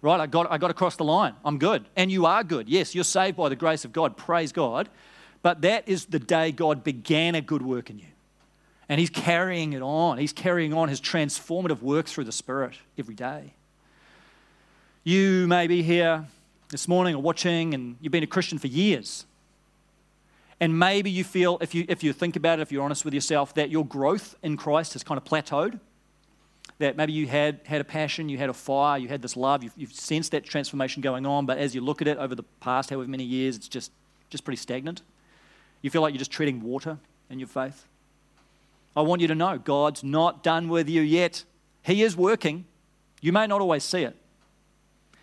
right? 0.00 0.18
I 0.18 0.26
got, 0.26 0.50
I 0.50 0.56
got 0.56 0.70
across 0.70 0.96
the 0.96 1.04
line. 1.04 1.34
I'm 1.44 1.58
good. 1.58 1.84
And 1.96 2.10
you 2.10 2.24
are 2.24 2.42
good. 2.42 2.68
Yes, 2.68 2.94
you're 2.94 3.04
saved 3.04 3.36
by 3.36 3.50
the 3.50 3.56
grace 3.56 3.84
of 3.84 3.92
God. 3.92 4.16
Praise 4.16 4.52
God. 4.52 4.88
But 5.42 5.60
that 5.62 5.86
is 5.86 6.06
the 6.06 6.18
day 6.18 6.50
God 6.50 6.82
began 6.82 7.34
a 7.34 7.40
good 7.40 7.62
work 7.62 7.90
in 7.90 7.98
you. 7.98 8.06
And 8.88 8.98
He's 8.98 9.10
carrying 9.10 9.74
it 9.74 9.82
on. 9.82 10.16
He's 10.16 10.32
carrying 10.32 10.72
on 10.72 10.88
His 10.88 11.00
transformative 11.00 11.82
work 11.82 12.06
through 12.06 12.24
the 12.24 12.32
Spirit 12.32 12.76
every 12.96 13.14
day. 13.14 13.52
You 15.04 15.46
may 15.46 15.66
be 15.66 15.82
here 15.82 16.26
this 16.70 16.88
morning 16.88 17.14
or 17.14 17.22
watching, 17.22 17.74
and 17.74 17.96
you've 18.00 18.12
been 18.12 18.22
a 18.22 18.26
Christian 18.26 18.58
for 18.58 18.66
years. 18.66 19.26
And 20.60 20.78
maybe 20.78 21.10
you 21.10 21.22
feel, 21.22 21.58
if 21.60 21.74
you, 21.74 21.84
if 21.88 22.02
you 22.02 22.12
think 22.12 22.34
about 22.36 22.58
it, 22.58 22.62
if 22.62 22.72
you're 22.72 22.82
honest 22.82 23.04
with 23.04 23.14
yourself, 23.14 23.54
that 23.54 23.70
your 23.70 23.86
growth 23.86 24.34
in 24.42 24.56
Christ 24.56 24.94
has 24.94 25.04
kind 25.04 25.18
of 25.18 25.24
plateaued. 25.24 25.78
That 26.78 26.96
maybe 26.96 27.12
you 27.12 27.26
had, 27.26 27.60
had 27.64 27.80
a 27.80 27.84
passion, 27.84 28.28
you 28.28 28.38
had 28.38 28.50
a 28.50 28.54
fire, 28.54 28.98
you 28.98 29.08
had 29.08 29.20
this 29.22 29.36
love, 29.36 29.64
you've, 29.64 29.72
you've 29.76 29.92
sensed 29.92 30.30
that 30.32 30.44
transformation 30.44 31.02
going 31.02 31.26
on, 31.26 31.44
but 31.44 31.58
as 31.58 31.74
you 31.74 31.80
look 31.80 32.00
at 32.00 32.06
it 32.06 32.18
over 32.18 32.36
the 32.36 32.44
past 32.60 32.90
however 32.90 33.08
many 33.08 33.24
years, 33.24 33.56
it's 33.56 33.68
just, 33.68 33.90
just 34.30 34.44
pretty 34.44 34.58
stagnant. 34.58 35.02
You 35.82 35.90
feel 35.90 36.02
like 36.02 36.12
you're 36.12 36.20
just 36.20 36.30
treading 36.30 36.62
water 36.62 36.98
in 37.30 37.40
your 37.40 37.48
faith. 37.48 37.84
I 38.96 39.02
want 39.02 39.20
you 39.20 39.28
to 39.28 39.34
know 39.34 39.58
God's 39.58 40.04
not 40.04 40.44
done 40.44 40.68
with 40.68 40.88
you 40.88 41.02
yet. 41.02 41.44
He 41.82 42.02
is 42.02 42.16
working. 42.16 42.64
You 43.20 43.32
may 43.32 43.46
not 43.46 43.60
always 43.60 43.82
see 43.82 44.02
it, 44.02 44.16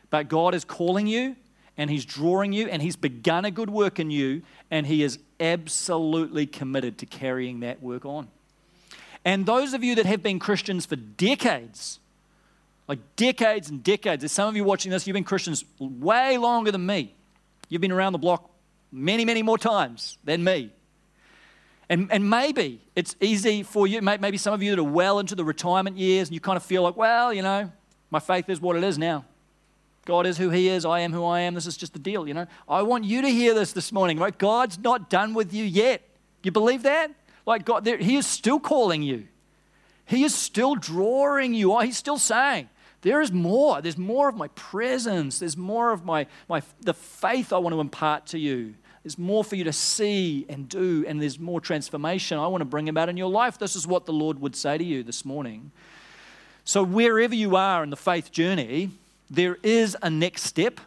but 0.09 0.27
God 0.27 0.53
is 0.55 0.65
calling 0.65 1.07
you 1.07 1.35
and 1.77 1.89
He's 1.89 2.05
drawing 2.05 2.53
you 2.53 2.67
and 2.67 2.81
He's 2.81 2.95
begun 2.95 3.45
a 3.45 3.51
good 3.51 3.69
work 3.69 3.99
in 3.99 4.11
you 4.11 4.41
and 4.71 4.87
He 4.87 5.03
is 5.03 5.19
absolutely 5.39 6.45
committed 6.45 6.97
to 6.99 7.05
carrying 7.05 7.61
that 7.61 7.81
work 7.81 8.05
on. 8.05 8.27
And 9.23 9.45
those 9.45 9.73
of 9.73 9.83
you 9.83 9.95
that 9.95 10.05
have 10.05 10.21
been 10.21 10.37
Christians 10.39 10.85
for 10.85 10.95
decades, 10.95 11.99
like 12.87 12.99
decades 13.15 13.69
and 13.69 13.83
decades, 13.83 14.21
there's 14.21 14.31
some 14.31 14.47
of 14.47 14.55
you 14.55 14.63
watching 14.63 14.91
this, 14.91 15.07
you've 15.07 15.15
been 15.15 15.23
Christians 15.23 15.65
way 15.79 16.37
longer 16.37 16.71
than 16.71 16.85
me. 16.85 17.13
You've 17.67 17.81
been 17.81 17.91
around 17.91 18.13
the 18.13 18.19
block 18.19 18.49
many, 18.91 19.25
many 19.25 19.41
more 19.41 19.57
times 19.57 20.17
than 20.23 20.43
me. 20.43 20.71
And, 21.89 22.07
and 22.11 22.29
maybe 22.29 22.81
it's 22.95 23.15
easy 23.19 23.63
for 23.63 23.85
you, 23.85 24.01
maybe 24.01 24.37
some 24.37 24.53
of 24.53 24.63
you 24.63 24.71
that 24.71 24.79
are 24.79 24.83
well 24.83 25.19
into 25.19 25.35
the 25.35 25.43
retirement 25.43 25.97
years, 25.97 26.29
and 26.29 26.33
you 26.33 26.39
kind 26.39 26.57
of 26.57 26.63
feel 26.63 26.81
like, 26.81 26.97
well, 26.97 27.31
you 27.33 27.41
know, 27.41 27.71
my 28.09 28.19
faith 28.19 28.49
is 28.49 28.59
what 28.59 28.75
it 28.75 28.83
is 28.83 28.97
now. 28.97 29.25
God 30.05 30.27
is 30.27 30.37
who 30.37 30.51
He 30.51 30.69
is, 30.69 30.85
I 30.85 31.01
am 31.01 31.11
who 31.11 31.25
I 31.25 31.41
am. 31.41 31.55
This 31.55 31.65
is 31.65 31.77
just 31.77 31.93
the 31.93 31.99
deal, 31.99 32.27
you 32.27 32.33
know. 32.33 32.47
I 32.69 32.83
want 32.83 33.03
you 33.03 33.21
to 33.23 33.29
hear 33.29 33.53
this 33.53 33.73
this 33.73 33.91
morning, 33.91 34.19
right? 34.19 34.37
God's 34.37 34.77
not 34.79 35.09
done 35.09 35.33
with 35.33 35.53
you 35.53 35.63
yet. 35.63 36.01
You 36.43 36.51
believe 36.51 36.83
that? 36.83 37.11
Like 37.45 37.65
God, 37.65 37.85
He 37.85 38.15
is 38.15 38.27
still 38.27 38.59
calling 38.59 39.01
you. 39.01 39.27
He 40.05 40.23
is 40.23 40.35
still 40.35 40.75
drawing 40.75 41.55
you. 41.55 41.79
He's 41.79 41.97
still 41.97 42.19
saying, 42.19 42.69
there 43.01 43.21
is 43.21 43.31
more. 43.31 43.83
There's 43.83 43.99
more 43.99 44.29
of 44.29 44.35
my 44.35 44.47
presence. 44.49 45.37
There's 45.37 45.55
more 45.55 45.91
of 45.91 46.05
my, 46.05 46.25
my 46.49 46.63
the 46.81 46.93
faith 46.93 47.53
I 47.53 47.59
want 47.59 47.73
to 47.75 47.79
impart 47.79 48.25
to 48.27 48.39
you. 48.39 48.73
There's 49.03 49.19
more 49.19 49.43
for 49.43 49.55
you 49.55 49.63
to 49.65 49.73
see 49.73 50.47
and 50.49 50.67
do, 50.67 51.05
and 51.07 51.21
there's 51.21 51.37
more 51.37 51.61
transformation 51.61 52.39
I 52.39 52.47
want 52.47 52.61
to 52.61 52.65
bring 52.65 52.89
about 52.89 53.07
in 53.07 53.17
your 53.17 53.29
life. 53.29 53.59
This 53.59 53.75
is 53.75 53.85
what 53.85 54.07
the 54.07 54.11
Lord 54.11 54.39
would 54.39 54.55
say 54.55 54.79
to 54.79 54.83
you 54.83 55.03
this 55.03 55.23
morning. 55.23 55.71
So, 56.63 56.81
wherever 56.81 57.35
you 57.35 57.55
are 57.55 57.83
in 57.83 57.91
the 57.91 57.95
faith 57.95 58.31
journey, 58.31 58.89
there 59.29 59.57
is 59.63 59.97
a 60.01 60.09
next 60.09 60.43
step, 60.43 60.79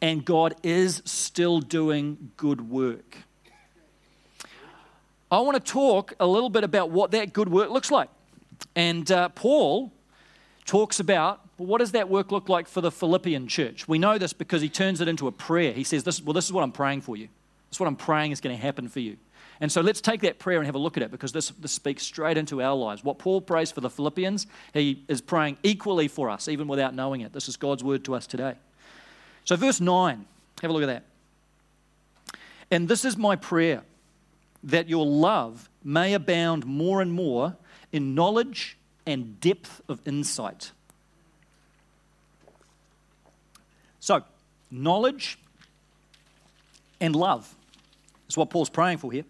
and 0.00 0.24
God 0.24 0.54
is 0.62 1.02
still 1.04 1.60
doing 1.60 2.32
good 2.36 2.70
work. 2.70 3.18
I 5.30 5.40
want 5.40 5.56
to 5.56 5.72
talk 5.72 6.14
a 6.20 6.26
little 6.26 6.50
bit 6.50 6.64
about 6.64 6.90
what 6.90 7.10
that 7.10 7.32
good 7.32 7.48
work 7.48 7.70
looks 7.70 7.90
like. 7.90 8.08
And 8.76 9.10
uh, 9.10 9.30
Paul 9.30 9.92
talks 10.64 11.00
about 11.00 11.40
well, 11.58 11.66
what 11.66 11.78
does 11.78 11.92
that 11.92 12.08
work 12.08 12.32
look 12.32 12.48
like 12.48 12.68
for 12.68 12.80
the 12.80 12.90
Philippian 12.90 13.46
church? 13.46 13.86
We 13.86 13.98
know 13.98 14.18
this 14.18 14.32
because 14.32 14.60
he 14.60 14.68
turns 14.68 15.00
it 15.00 15.08
into 15.08 15.28
a 15.28 15.32
prayer. 15.32 15.72
He 15.72 15.84
says, 15.84 16.04
this, 16.04 16.20
Well, 16.20 16.32
this 16.32 16.46
is 16.46 16.52
what 16.52 16.62
I'm 16.62 16.72
praying 16.72 17.02
for 17.02 17.16
you. 17.16 17.28
This 17.70 17.76
is 17.76 17.80
what 17.80 17.86
I'm 17.86 17.96
praying 17.96 18.32
is 18.32 18.40
going 18.40 18.56
to 18.56 18.62
happen 18.62 18.88
for 18.88 19.00
you. 19.00 19.16
And 19.64 19.72
so 19.72 19.80
let's 19.80 20.02
take 20.02 20.20
that 20.20 20.38
prayer 20.38 20.58
and 20.58 20.66
have 20.66 20.74
a 20.74 20.78
look 20.78 20.98
at 20.98 21.02
it 21.02 21.10
because 21.10 21.32
this, 21.32 21.48
this 21.48 21.72
speaks 21.72 22.02
straight 22.02 22.36
into 22.36 22.60
our 22.60 22.76
lives. 22.76 23.02
What 23.02 23.18
Paul 23.18 23.40
prays 23.40 23.72
for 23.72 23.80
the 23.80 23.88
Philippians, 23.88 24.46
he 24.74 25.02
is 25.08 25.22
praying 25.22 25.56
equally 25.62 26.06
for 26.06 26.28
us, 26.28 26.48
even 26.48 26.68
without 26.68 26.94
knowing 26.94 27.22
it. 27.22 27.32
This 27.32 27.48
is 27.48 27.56
God's 27.56 27.82
word 27.82 28.04
to 28.04 28.14
us 28.14 28.26
today. 28.26 28.56
So, 29.46 29.56
verse 29.56 29.80
9, 29.80 30.26
have 30.60 30.70
a 30.70 30.74
look 30.74 30.82
at 30.82 30.88
that. 30.88 32.38
And 32.70 32.88
this 32.88 33.06
is 33.06 33.16
my 33.16 33.36
prayer 33.36 33.84
that 34.64 34.90
your 34.90 35.06
love 35.06 35.70
may 35.82 36.12
abound 36.12 36.66
more 36.66 37.00
and 37.00 37.10
more 37.10 37.56
in 37.90 38.14
knowledge 38.14 38.76
and 39.06 39.40
depth 39.40 39.80
of 39.88 39.98
insight. 40.06 40.72
So, 43.98 44.24
knowledge 44.70 45.38
and 47.00 47.16
love 47.16 47.54
is 48.28 48.36
what 48.36 48.50
Paul's 48.50 48.68
praying 48.68 48.98
for 48.98 49.10
here. 49.10 49.24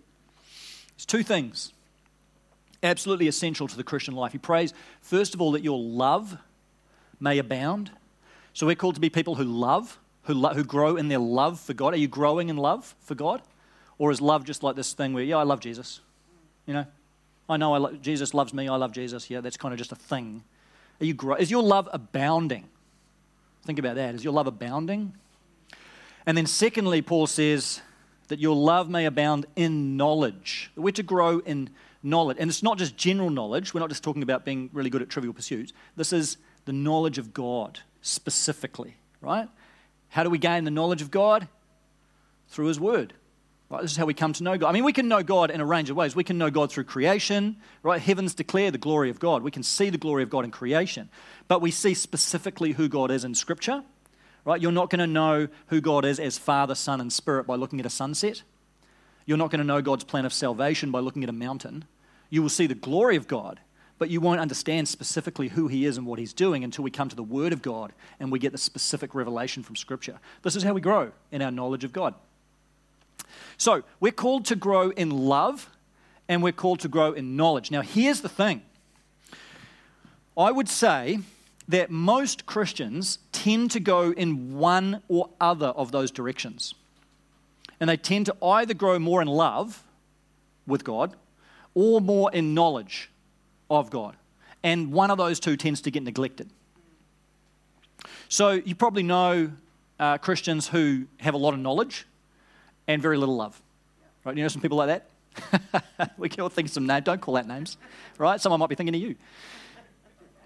It's 0.97 1.07
two 1.07 1.23
things 1.23 1.73
absolutely 2.85 3.27
essential 3.27 3.67
to 3.67 3.77
the 3.77 3.83
Christian 3.83 4.15
life. 4.15 4.33
He 4.33 4.39
prays, 4.39 4.75
first 5.01 5.35
of 5.35 5.41
all, 5.41 5.53
that 5.53 5.65
your 5.65 5.79
love 5.79 6.37
may 7.19 7.39
abound. 7.39 7.91
So 8.53 8.67
we're 8.67 8.75
called 8.75 8.95
to 8.97 9.01
be 9.01 9.11
people 9.11 9.37
who 9.37 9.45
love, 9.45 9.99
who, 10.25 10.35
lo- 10.35 10.53
who 10.55 10.63
grow 10.63 10.97
in 10.97 11.09
their 11.09 11.19
love 11.19 11.59
for 11.59 11.73
God. 11.73 11.95
Are 11.95 11.99
you 11.99 12.09
growing 12.09 12.51
in 12.51 12.57
love 12.57 12.95
for 13.01 13.15
God? 13.15 13.43
Or 13.99 14.11
is 14.11 14.21
love 14.21 14.45
just 14.45 14.63
like 14.63 14.77
this 14.77 14.93
thing 14.93 15.15
where, 15.15 15.25
yeah, 15.25 15.39
I 15.39 15.45
love 15.45 15.61
Jesus? 15.61 16.01
You 16.67 16.75
know, 16.75 16.87
I 17.49 17.57
know 17.57 17.75
I 17.75 17.79
lo- 17.79 17.97
Jesus 18.01 18.35
loves 18.35 18.53
me, 18.53 18.69
I 18.69 18.77
love 18.77 18.93
Jesus. 18.93 19.31
Yeah, 19.31 19.41
that's 19.41 19.57
kind 19.57 19.73
of 19.73 19.79
just 19.79 19.93
a 19.93 19.97
thing. 19.97 20.45
Are 21.01 21.05
you 21.07 21.15
grow- 21.15 21.37
is 21.37 21.51
your 21.51 21.63
love 21.63 21.89
abounding? 21.93 22.69
Think 23.65 23.79
about 23.79 23.97
that. 23.97 24.15
Is 24.15 24.23
your 24.23 24.33
love 24.33 24.47
abounding? 24.47 25.15
And 26.27 26.37
then, 26.37 26.47
secondly, 26.47 27.03
Paul 27.03 27.27
says 27.27 27.81
that 28.29 28.39
your 28.39 28.57
love 28.57 28.89
may 28.89 29.07
abound 29.07 29.47
in 29.57 29.97
knowledge. 29.97 30.71
We're 30.77 30.93
to 30.93 31.03
grow 31.03 31.39
in 31.41 31.71
knowledge. 32.03 32.37
And 32.41 32.51
it's 32.51 32.63
not 32.63 32.79
just 32.79 32.97
general 32.97 33.31
knowledge. 33.31 33.75
We're 33.75 33.81
not 33.81 33.89
just 33.89 34.05
talking 34.05 34.23
about 34.23 34.45
being 34.45 34.71
really 34.73 34.91
good 34.91 35.03
at 35.03 35.09
trivial 35.09 35.35
pursuits. 35.35 35.73
This 35.97 36.13
is 36.13 36.37
the 36.65 36.73
knowledge 36.73 37.19
of 37.19 37.35
God 37.35 37.81
specifically, 38.03 38.97
right? 39.21 39.49
How 40.09 40.23
do 40.23 40.31
we 40.31 40.39
gain 40.39 40.65
the 40.65 40.71
knowledge 40.71 41.03
of 41.03 41.11
God? 41.11 41.49
Through 42.49 42.67
His 42.67 42.79
Word. 42.79 43.15
Right, 43.71 43.81
this 43.81 43.93
is 43.93 43.97
how 43.97 44.05
we 44.05 44.15
come 44.15 44.35
to 44.35 44.45
know 44.45 44.59
God. 44.59 44.69
I 44.69 44.73
mean, 44.73 44.85
we 44.85 44.93
can 44.93 45.09
know 45.09 45.23
God 45.23 45.51
in 45.51 45.61
a 45.61 45.65
range 45.65 45.89
of 45.89 45.97
ways. 45.97 46.15
We 46.15 46.23
can 46.23 46.37
know 46.37 46.51
God 46.51 46.71
through 46.71 46.85
creation, 46.85 47.57
right? 47.83 48.01
Heavens 48.01 48.35
declare 48.35 48.71
the 48.71 48.79
glory 48.79 49.09
of 49.09 49.19
God. 49.19 49.43
We 49.43 49.51
can 49.51 49.63
see 49.63 49.89
the 49.89 49.99
glory 49.99 50.23
of 50.23 50.29
God 50.29 50.45
in 50.45 50.51
creation. 50.51 51.09
But 51.49 51.63
we 51.63 51.71
see 51.71 51.95
specifically 51.95 52.73
who 52.73 52.89
God 52.89 53.11
is 53.11 53.25
in 53.25 53.35
Scripture, 53.35 53.83
right? 54.45 54.61
You're 54.61 54.73
not 54.73 54.91
going 54.91 55.01
to 55.01 55.07
know 55.07 55.49
who 55.69 55.81
God 55.81 56.05
is 56.05 56.19
as 56.19 56.39
Father, 56.39 56.75
Son, 56.75 57.01
and 57.01 57.13
Spirit 57.13 57.47
by 57.47 57.57
looking 57.57 57.81
at 57.81 57.87
a 57.87 57.91
sunset. 57.91 58.43
You're 59.27 59.39
not 59.39 59.51
going 59.51 59.61
to 59.61 59.67
know 59.67 59.81
God's 59.81 60.05
plan 60.05 60.27
of 60.27 60.33
salvation 60.33 60.91
by 60.91 61.01
looking 61.01 61.23
at 61.23 61.31
a 61.31 61.33
mountain. 61.33 61.85
You 62.31 62.43
will 62.43 62.51
see 62.51 62.67
the 62.67 62.75
glory 62.75 63.17
of 63.17 63.27
God, 63.27 63.61
but 63.99 64.11
you 64.11 64.21
won't 64.21 64.41
understand 64.41 64.89
specifically 64.89 65.49
who 65.49 65.69
He 65.69 65.87
is 65.87 65.97
and 65.97 66.07
what 66.07 66.19
He's 66.19 66.33
doing 66.33 66.63
until 66.63 66.85
we 66.85 66.91
come 66.91 67.09
to 67.09 67.17
the 67.17 67.23
Word 67.23 67.53
of 67.53 67.63
God 67.63 67.93
and 68.21 68.31
we 68.31 68.39
get 68.39 68.53
the 68.53 68.59
specific 68.59 69.15
revelation 69.15 69.63
from 69.63 69.77
Scripture. 69.77 70.19
This 70.43 70.57
is 70.57 70.63
how 70.63 70.75
we 70.75 70.81
grow 70.81 71.13
in 71.31 71.41
our 71.43 71.51
knowledge 71.51 71.85
of 71.85 71.93
God. 71.93 72.15
So, 73.57 73.83
we're 74.01 74.13
called 74.13 74.45
to 74.47 74.57
grow 74.57 74.91
in 74.91 75.11
love 75.11 75.71
and 76.29 76.43
we're 76.43 76.53
called 76.53 76.81
to 76.81 76.89
grow 76.89 77.13
in 77.13 77.37
knowledge. 77.37 77.71
Now, 77.71 77.83
here's 77.83 78.21
the 78.21 78.29
thing 78.29 78.63
I 80.37 80.51
would 80.51 80.69
say 80.69 81.21
that 81.69 81.91
most 81.91 82.47
Christians 82.47 83.19
tend 83.33 83.71
to 83.73 83.81
go 83.81 84.11
in 84.11 84.55
one 84.59 85.03
or 85.09 85.31
other 85.41 85.69
of 85.69 85.93
those 85.93 86.11
directions. 86.11 86.75
And 87.81 87.89
they 87.89 87.97
tend 87.97 88.27
to 88.27 88.37
either 88.43 88.75
grow 88.75 88.99
more 88.99 89.23
in 89.23 89.29
love 89.29 89.83
with 90.67 90.85
God 90.85 91.17
or 91.75 92.01
more 92.01 92.31
in 92.33 92.55
knowledge 92.55 93.11
of 93.71 93.91
God. 93.91 94.17
And 94.63 94.93
one 94.93 95.11
of 95.11 95.19
those 95.19 95.41
two 95.41 95.57
tends 95.57 95.81
to 95.83 95.91
get 95.91 96.03
neglected. 96.03 96.49
So 98.29 98.53
you 98.53 98.75
probably 98.75 99.03
know 99.03 99.51
uh, 99.99 100.19
Christians 100.19 100.69
who 100.69 101.07
have 101.19 101.35
a 101.35 101.39
lot 101.39 101.55
of 101.55 101.61
knowledge 101.61 102.07
and 102.87 103.01
very 103.01 103.17
little 103.17 103.37
love. 103.37 103.61
Right? 104.25 104.37
You 104.37 104.43
know 104.43 104.49
some 104.49 104.63
people 104.63 104.79
like 104.79 104.89
that? 104.89 106.13
we 106.19 106.29
can 106.29 106.41
all 106.41 106.49
think 106.49 106.69
some 106.69 106.87
names. 106.87 107.05
Don't 107.05 107.21
call 107.21 107.37
out 107.37 107.47
names, 107.47 107.77
right? 108.19 108.41
Someone 108.41 108.61
might 108.61 108.69
be 108.69 108.75
thinking 108.75 108.95
of 108.95 109.01
you. 109.01 109.17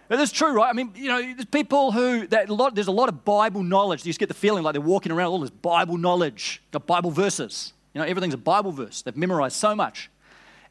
But 0.08 0.16
that's 0.16 0.32
true, 0.32 0.52
right? 0.54 0.70
I 0.70 0.72
mean, 0.72 0.92
you 0.96 1.08
know, 1.08 1.20
there's 1.20 1.44
people 1.44 1.92
who, 1.92 2.26
that 2.28 2.48
a 2.48 2.54
lot, 2.54 2.74
there's 2.74 2.86
a 2.86 2.92
lot 2.92 3.10
of 3.10 3.24
Bible 3.24 3.62
knowledge. 3.62 4.04
You 4.06 4.10
just 4.10 4.18
get 4.18 4.28
the 4.28 4.34
feeling 4.34 4.62
like 4.62 4.72
they're 4.72 4.80
walking 4.80 5.12
around 5.12 5.28
all 5.32 5.40
this 5.40 5.50
Bible 5.50 5.98
knowledge, 5.98 6.62
got 6.70 6.86
Bible 6.86 7.10
verses. 7.10 7.74
You 7.92 8.00
know, 8.00 8.06
everything's 8.06 8.34
a 8.34 8.38
Bible 8.38 8.72
verse. 8.72 9.02
They've 9.02 9.16
memorized 9.16 9.56
so 9.56 9.74
much. 9.74 10.10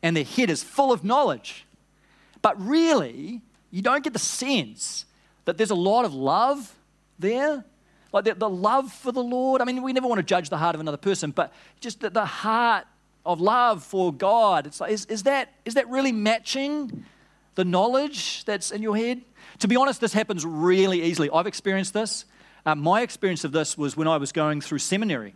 And 0.02 0.16
their 0.16 0.24
head 0.24 0.50
is 0.50 0.64
full 0.64 0.92
of 0.92 1.04
knowledge. 1.04 1.66
But 2.42 2.60
really, 2.60 3.42
you 3.70 3.82
don't 3.82 4.04
get 4.04 4.14
the 4.14 4.20
sense 4.20 5.06
that 5.46 5.58
there's 5.58 5.72
a 5.72 5.76
lot 5.76 6.06
of 6.06 6.14
love 6.14 6.76
there. 7.20 7.64
Like 8.12 8.26
the, 8.26 8.34
the 8.34 8.50
love 8.50 8.92
for 8.92 9.12
the 9.12 9.24
Lord. 9.24 9.62
I 9.62 9.66
mean, 9.66 9.84
we 9.84 9.94
never 9.94 10.08
want 10.08 10.20
to 10.20 10.24
judge 10.24 10.50
the 10.50 10.58
heart 10.58 10.74
of 10.74 10.82
another 10.82 10.98
person, 10.98 11.30
but 11.30 11.54
just 11.80 12.00
the, 12.00 12.10
the 12.10 12.26
heart 12.26 12.86
of 13.26 13.40
love 13.40 13.84
for 13.84 14.12
God. 14.12 14.66
It's 14.66 14.82
like, 14.82 14.92
is, 14.92 15.06
is, 15.06 15.24
that, 15.24 15.54
is 15.66 15.76
that 15.76 15.88
really 15.90 16.12
matching 16.12 17.06
the 17.58 17.66
knowledge 17.66 18.46
that's 18.46 18.72
in 18.72 18.84
your 18.84 18.96
head? 18.96 19.22
To 19.60 19.68
be 19.68 19.76
honest, 19.76 20.00
this 20.00 20.14
happens 20.14 20.46
really 20.46 21.02
easily. 21.02 21.28
I've 21.34 21.48
experienced 21.48 21.92
this. 21.92 22.26
Uh, 22.68 22.76
my 22.76 23.02
experience 23.02 23.44
of 23.44 23.52
this 23.52 23.76
was 23.76 23.98
when 23.98 24.08
I 24.08 24.18
was 24.18 24.32
going 24.32 24.62
through 24.62 24.78
seminary. 24.78 25.34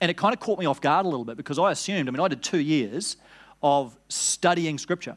And 0.00 0.08
it 0.08 0.16
kind 0.16 0.32
of 0.32 0.38
caught 0.38 0.60
me 0.60 0.66
off 0.66 0.80
guard 0.80 1.04
a 1.04 1.08
little 1.08 1.24
bit 1.24 1.36
because 1.36 1.58
I 1.58 1.72
assumed, 1.72 2.08
I 2.08 2.12
mean, 2.12 2.20
I 2.20 2.28
did 2.28 2.42
two 2.44 2.60
years 2.60 3.16
of 3.60 3.98
studying 4.08 4.78
scripture 4.78 5.16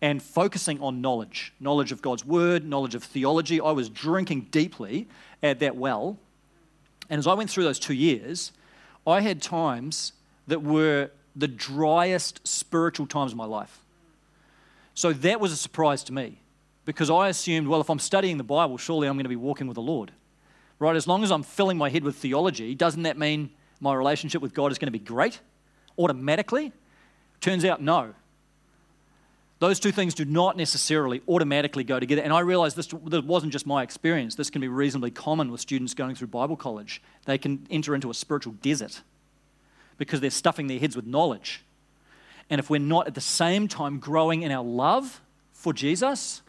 and 0.00 0.22
focusing 0.22 0.80
on 0.80 1.02
knowledge 1.02 1.52
knowledge 1.60 1.92
of 1.92 2.00
God's 2.00 2.24
word, 2.24 2.64
knowledge 2.64 2.94
of 2.94 3.04
theology. 3.04 3.60
I 3.60 3.72
was 3.72 3.90
drinking 3.90 4.48
deeply 4.50 5.08
at 5.42 5.60
that 5.60 5.76
well. 5.76 6.18
And 7.10 7.18
as 7.18 7.26
I 7.26 7.34
went 7.34 7.50
through 7.50 7.64
those 7.64 7.78
two 7.78 7.94
years, 7.94 8.52
I 9.06 9.20
had 9.20 9.42
times 9.42 10.14
that 10.46 10.62
were 10.62 11.10
the 11.36 11.48
driest 11.48 12.46
spiritual 12.48 13.06
times 13.06 13.32
of 13.32 13.36
my 13.36 13.44
life. 13.44 13.81
So 14.94 15.12
that 15.12 15.40
was 15.40 15.52
a 15.52 15.56
surprise 15.56 16.04
to 16.04 16.12
me 16.12 16.40
because 16.84 17.10
I 17.10 17.28
assumed, 17.28 17.68
well, 17.68 17.80
if 17.80 17.88
I'm 17.88 17.98
studying 17.98 18.38
the 18.38 18.44
Bible, 18.44 18.76
surely 18.78 19.08
I'm 19.08 19.14
going 19.14 19.24
to 19.24 19.30
be 19.30 19.36
walking 19.36 19.66
with 19.66 19.76
the 19.76 19.82
Lord. 19.82 20.12
Right? 20.78 20.96
As 20.96 21.06
long 21.06 21.22
as 21.22 21.30
I'm 21.30 21.42
filling 21.42 21.78
my 21.78 21.90
head 21.90 22.02
with 22.02 22.16
theology, 22.16 22.74
doesn't 22.74 23.04
that 23.04 23.16
mean 23.16 23.50
my 23.80 23.94
relationship 23.94 24.42
with 24.42 24.52
God 24.52 24.72
is 24.72 24.78
going 24.78 24.88
to 24.88 24.98
be 24.98 24.98
great 24.98 25.40
automatically? 25.98 26.72
Turns 27.40 27.64
out, 27.64 27.80
no. 27.80 28.14
Those 29.60 29.78
two 29.78 29.92
things 29.92 30.14
do 30.14 30.24
not 30.24 30.56
necessarily 30.56 31.22
automatically 31.28 31.84
go 31.84 32.00
together. 32.00 32.22
And 32.22 32.32
I 32.32 32.40
realize 32.40 32.74
this, 32.74 32.88
this 32.88 33.22
wasn't 33.22 33.52
just 33.52 33.64
my 33.64 33.84
experience. 33.84 34.34
This 34.34 34.50
can 34.50 34.60
be 34.60 34.66
reasonably 34.66 35.12
common 35.12 35.52
with 35.52 35.60
students 35.60 35.94
going 35.94 36.16
through 36.16 36.26
Bible 36.28 36.56
college. 36.56 37.00
They 37.26 37.38
can 37.38 37.64
enter 37.70 37.94
into 37.94 38.10
a 38.10 38.14
spiritual 38.14 38.54
desert 38.54 39.02
because 39.98 40.20
they're 40.20 40.30
stuffing 40.30 40.66
their 40.66 40.80
heads 40.80 40.96
with 40.96 41.06
knowledge. 41.06 41.62
And 42.50 42.58
if 42.58 42.68
we're 42.68 42.80
not 42.80 43.06
at 43.06 43.14
the 43.14 43.20
same 43.20 43.68
time 43.68 43.98
growing 43.98 44.42
in 44.42 44.52
our 44.52 44.64
love 44.64 45.20
for 45.52 45.72
Jesus, 45.72 46.42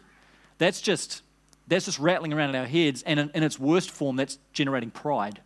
that's 0.58 0.80
just, 0.80 1.22
that's 1.66 1.86
just 1.86 1.98
rattling 1.98 2.32
around 2.32 2.50
in 2.50 2.56
our 2.56 2.66
heads. 2.66 3.02
And 3.04 3.18
in, 3.18 3.30
in 3.34 3.42
its 3.42 3.58
worst 3.58 3.90
form, 3.90 4.16
that's 4.16 4.38
generating 4.52 4.90
pride 4.90 5.40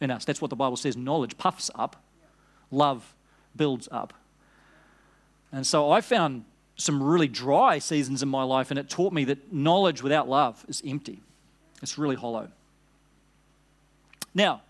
in 0.00 0.10
us. 0.10 0.24
That's 0.24 0.40
what 0.40 0.50
the 0.50 0.56
Bible 0.56 0.76
says 0.76 0.96
knowledge 0.96 1.38
puffs 1.38 1.70
up, 1.74 2.02
love 2.70 3.14
builds 3.54 3.88
up. 3.92 4.12
And 5.52 5.66
so 5.66 5.90
I 5.90 6.00
found 6.00 6.44
some 6.76 7.02
really 7.02 7.28
dry 7.28 7.78
seasons 7.78 8.22
in 8.22 8.28
my 8.28 8.42
life, 8.42 8.70
and 8.70 8.78
it 8.78 8.88
taught 8.88 9.12
me 9.12 9.24
that 9.24 9.52
knowledge 9.52 10.02
without 10.02 10.28
love 10.28 10.64
is 10.68 10.82
empty. 10.86 11.20
It's 11.82 11.98
really 11.98 12.16
hollow. 12.16 12.48
Now, 14.34 14.62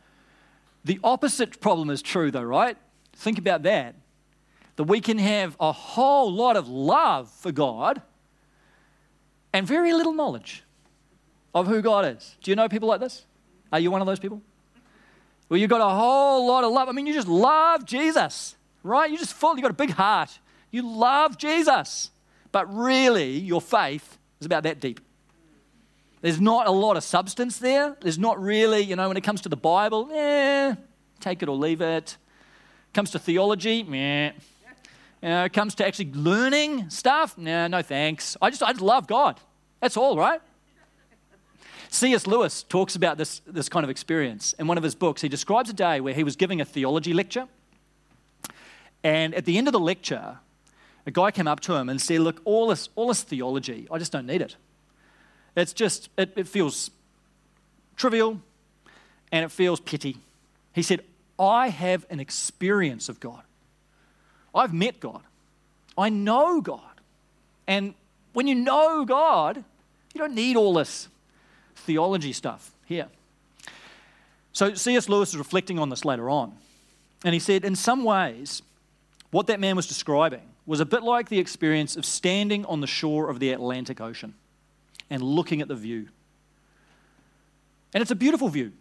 the 0.85 0.99
opposite 1.05 1.61
problem 1.61 1.91
is 1.91 2.03
true, 2.03 2.31
though, 2.31 2.43
right? 2.43 2.77
Think 3.15 3.39
about 3.39 3.63
that. 3.63 3.95
That 4.77 4.85
we 4.85 5.01
can 5.01 5.19
have 5.19 5.57
a 5.61 5.73
whole 5.73 6.33
lot 6.33 6.57
of 6.57 6.69
love 6.69 7.31
for 7.31 7.53
God 7.53 8.03
and 9.53 9.67
very 9.67 9.93
little 9.93 10.13
knowledge 10.13 10.65
of 11.55 11.67
who 11.67 11.83
God 11.83 12.07
is. 12.07 12.37
Do 12.43 12.51
you 12.51 12.57
know 12.57 12.69
people 12.69 12.89
like 12.89 13.01
this? 13.01 13.27
Are 13.73 13.79
you 13.79 13.91
one 13.91 14.01
of 14.01 14.07
those 14.07 14.19
people? 14.19 14.41
Well, 15.49 15.59
you've 15.59 15.71
got 15.71 15.83
a 15.83 15.95
whole 15.95 16.47
lot 16.47 16.65
of 16.65 16.73
love. 16.73 16.89
I 16.89 16.93
mean, 16.93 17.07
you 17.07 17.13
just 17.13 17.29
love 17.29 17.85
Jesus, 17.85 18.57
right? 18.83 19.11
You 19.11 19.19
just 19.19 19.35
full, 19.35 19.55
you've 19.55 19.63
got 19.63 19.71
a 19.71 19.75
big 19.75 19.91
heart. 19.91 20.39
You 20.71 20.89
love 20.89 21.37
Jesus. 21.37 22.11
But 22.53 22.75
really, 22.75 23.33
your 23.39 23.61
faith 23.61 24.19
is 24.41 24.47
about 24.47 24.63
that 24.63 24.81
deep. 24.81 25.01
There's 26.23 26.41
not 26.41 26.67
a 26.67 26.71
lot 26.71 26.97
of 26.97 27.03
substance 27.03 27.59
there. 27.59 27.97
There's 28.01 28.19
not 28.19 28.41
really, 28.41 28.81
you 28.81 28.97
know, 28.97 29.09
when 29.09 29.17
it 29.17 29.25
comes 29.25 29.41
to 29.43 29.49
the 29.49 29.57
Bible, 29.57 30.09
eh, 30.13 30.75
take 31.21 31.43
it 31.43 31.49
or 31.49 31.57
leave 31.57 31.81
it. 31.81 32.17
Comes 32.95 33.11
to 33.11 33.19
theology, 33.19 33.83
meh. 33.83 34.33
You 35.23 35.29
know, 35.29 35.45
it 35.45 35.53
comes 35.53 35.77
to 35.77 35.87
actually 35.87 36.13
learning 36.13 36.91
stuff, 36.91 37.39
no, 37.39 37.69
no 37.69 37.81
thanks. 37.81 38.37
I 38.43 38.51
just, 38.51 38.63
I 38.63 38.73
just 38.73 38.83
love 38.83 39.07
God. 39.07 39.39
That's 39.81 39.97
all, 39.97 40.17
right? 40.17 40.41
C.S. 41.91 42.27
Lewis 42.27 42.63
talks 42.63 42.97
about 42.97 43.19
this, 43.19 43.41
this 43.47 43.69
kind 43.69 43.85
of 43.85 43.91
experience. 43.91 44.55
In 44.55 44.67
one 44.67 44.79
of 44.79 44.83
his 44.83 44.95
books, 44.95 45.21
he 45.23 45.29
describes 45.29 45.71
a 45.71 45.75
day 45.75 46.01
where 46.01 46.15
he 46.15 46.25
was 46.25 46.37
giving 46.37 46.61
a 46.61 46.65
theology 46.65 47.13
lecture. 47.13 47.47
And 49.05 49.35
at 49.35 49.45
the 49.45 49.59
end 49.59 49.69
of 49.69 49.73
the 49.73 49.81
lecture, 49.81 50.39
a 51.07 51.11
guy 51.11 51.31
came 51.31 51.47
up 51.47 51.61
to 51.61 51.75
him 51.75 51.89
and 51.89 52.01
said, 52.01 52.21
Look, 52.21 52.41
all 52.45 52.69
this, 52.69 52.89
all 52.97 53.09
this 53.09 53.23
theology, 53.23 53.87
I 53.91 53.99
just 53.99 54.11
don't 54.11 54.27
need 54.27 54.41
it. 54.41 54.57
It's 55.55 55.73
just, 55.73 56.09
it, 56.17 56.33
it 56.35 56.49
feels 56.49 56.91
trivial 57.97 58.41
and 59.31 59.45
it 59.45 59.51
feels 59.51 59.79
petty. 59.79 60.17
He 60.73 60.83
said, 60.83 61.03
I 61.39 61.69
have 61.69 62.07
an 62.11 62.21
experience 62.21 63.09
of 63.09 63.21
God. 63.21 63.43
I've 64.55 64.75
met 64.75 65.01
God. 65.01 65.23
I 65.97 66.09
know 66.09 66.61
God. 66.61 66.81
And 67.67 67.95
when 68.33 68.47
you 68.47 68.55
know 68.55 69.05
God, 69.05 69.65
you 70.15 70.19
don't 70.19 70.35
need 70.35 70.57
all 70.57 70.75
this 70.75 71.09
theology 71.77 72.33
stuff 72.33 72.73
here. 72.87 73.09
So 74.53 74.75
C.S. 74.75 75.09
Lewis 75.09 75.31
is 75.31 75.37
reflecting 75.37 75.79
on 75.79 75.89
this 75.89 76.05
later 76.05 76.29
on. 76.29 76.55
And 77.25 77.35
he 77.35 77.41
said, 77.41 77.65
in 77.65 77.77
some 77.77 78.05
ways, 78.05 78.63
what 79.31 79.47
that 79.47 79.61
man 79.61 79.77
was 79.77 79.87
describing 79.87 80.43
was 80.67 80.81
a 80.81 80.85
bit 80.85 81.03
like 81.03 81.29
the 81.29 81.39
experience 81.39 81.97
of 81.97 82.05
standing 82.05 82.65
on 82.67 82.81
the 82.81 82.87
shore 82.87 83.31
of 83.31 83.41
the 83.41 83.51
Atlantic 83.51 84.01
Ocean 84.01 84.35
and 85.09 85.23
looking 85.23 85.61
at 85.61 85.69
the 85.69 85.75
view. 85.75 86.09
And 87.95 88.03
it's 88.03 88.11
a 88.11 88.17
beautiful 88.17 88.49
view. 88.49 88.73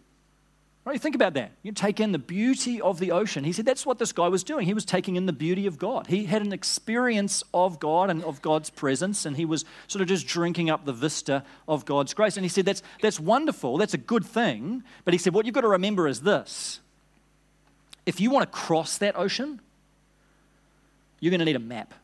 Right? 0.84 1.00
Think 1.00 1.14
about 1.14 1.34
that. 1.34 1.52
You 1.62 1.70
take 1.70 2.00
in 2.00 2.10
the 2.10 2.18
beauty 2.18 2.80
of 2.80 2.98
the 2.98 3.12
ocean. 3.12 3.44
He 3.44 3.52
said 3.52 3.64
that's 3.64 3.86
what 3.86 4.00
this 4.00 4.12
guy 4.12 4.26
was 4.26 4.42
doing. 4.42 4.66
He 4.66 4.74
was 4.74 4.84
taking 4.84 5.14
in 5.14 5.26
the 5.26 5.32
beauty 5.32 5.68
of 5.68 5.78
God. 5.78 6.08
He 6.08 6.24
had 6.24 6.42
an 6.42 6.52
experience 6.52 7.44
of 7.54 7.78
God 7.78 8.10
and 8.10 8.24
of 8.24 8.42
God's 8.42 8.68
presence, 8.68 9.24
and 9.24 9.36
he 9.36 9.44
was 9.44 9.64
sort 9.86 10.02
of 10.02 10.08
just 10.08 10.26
drinking 10.26 10.70
up 10.70 10.84
the 10.84 10.92
vista 10.92 11.44
of 11.68 11.84
God's 11.84 12.14
grace. 12.14 12.36
And 12.36 12.44
he 12.44 12.48
said 12.48 12.64
that's, 12.64 12.82
that's 13.00 13.20
wonderful. 13.20 13.78
That's 13.78 13.94
a 13.94 13.98
good 13.98 14.24
thing. 14.24 14.82
But 15.04 15.14
he 15.14 15.18
said 15.18 15.34
what 15.34 15.46
you've 15.46 15.54
got 15.54 15.60
to 15.60 15.68
remember 15.68 16.08
is 16.08 16.22
this 16.22 16.80
if 18.04 18.20
you 18.20 18.30
want 18.30 18.50
to 18.50 18.58
cross 18.58 18.98
that 18.98 19.16
ocean, 19.16 19.60
you're 21.20 21.30
going 21.30 21.38
to 21.38 21.44
need 21.44 21.54
a 21.54 21.60
map. 21.60 21.94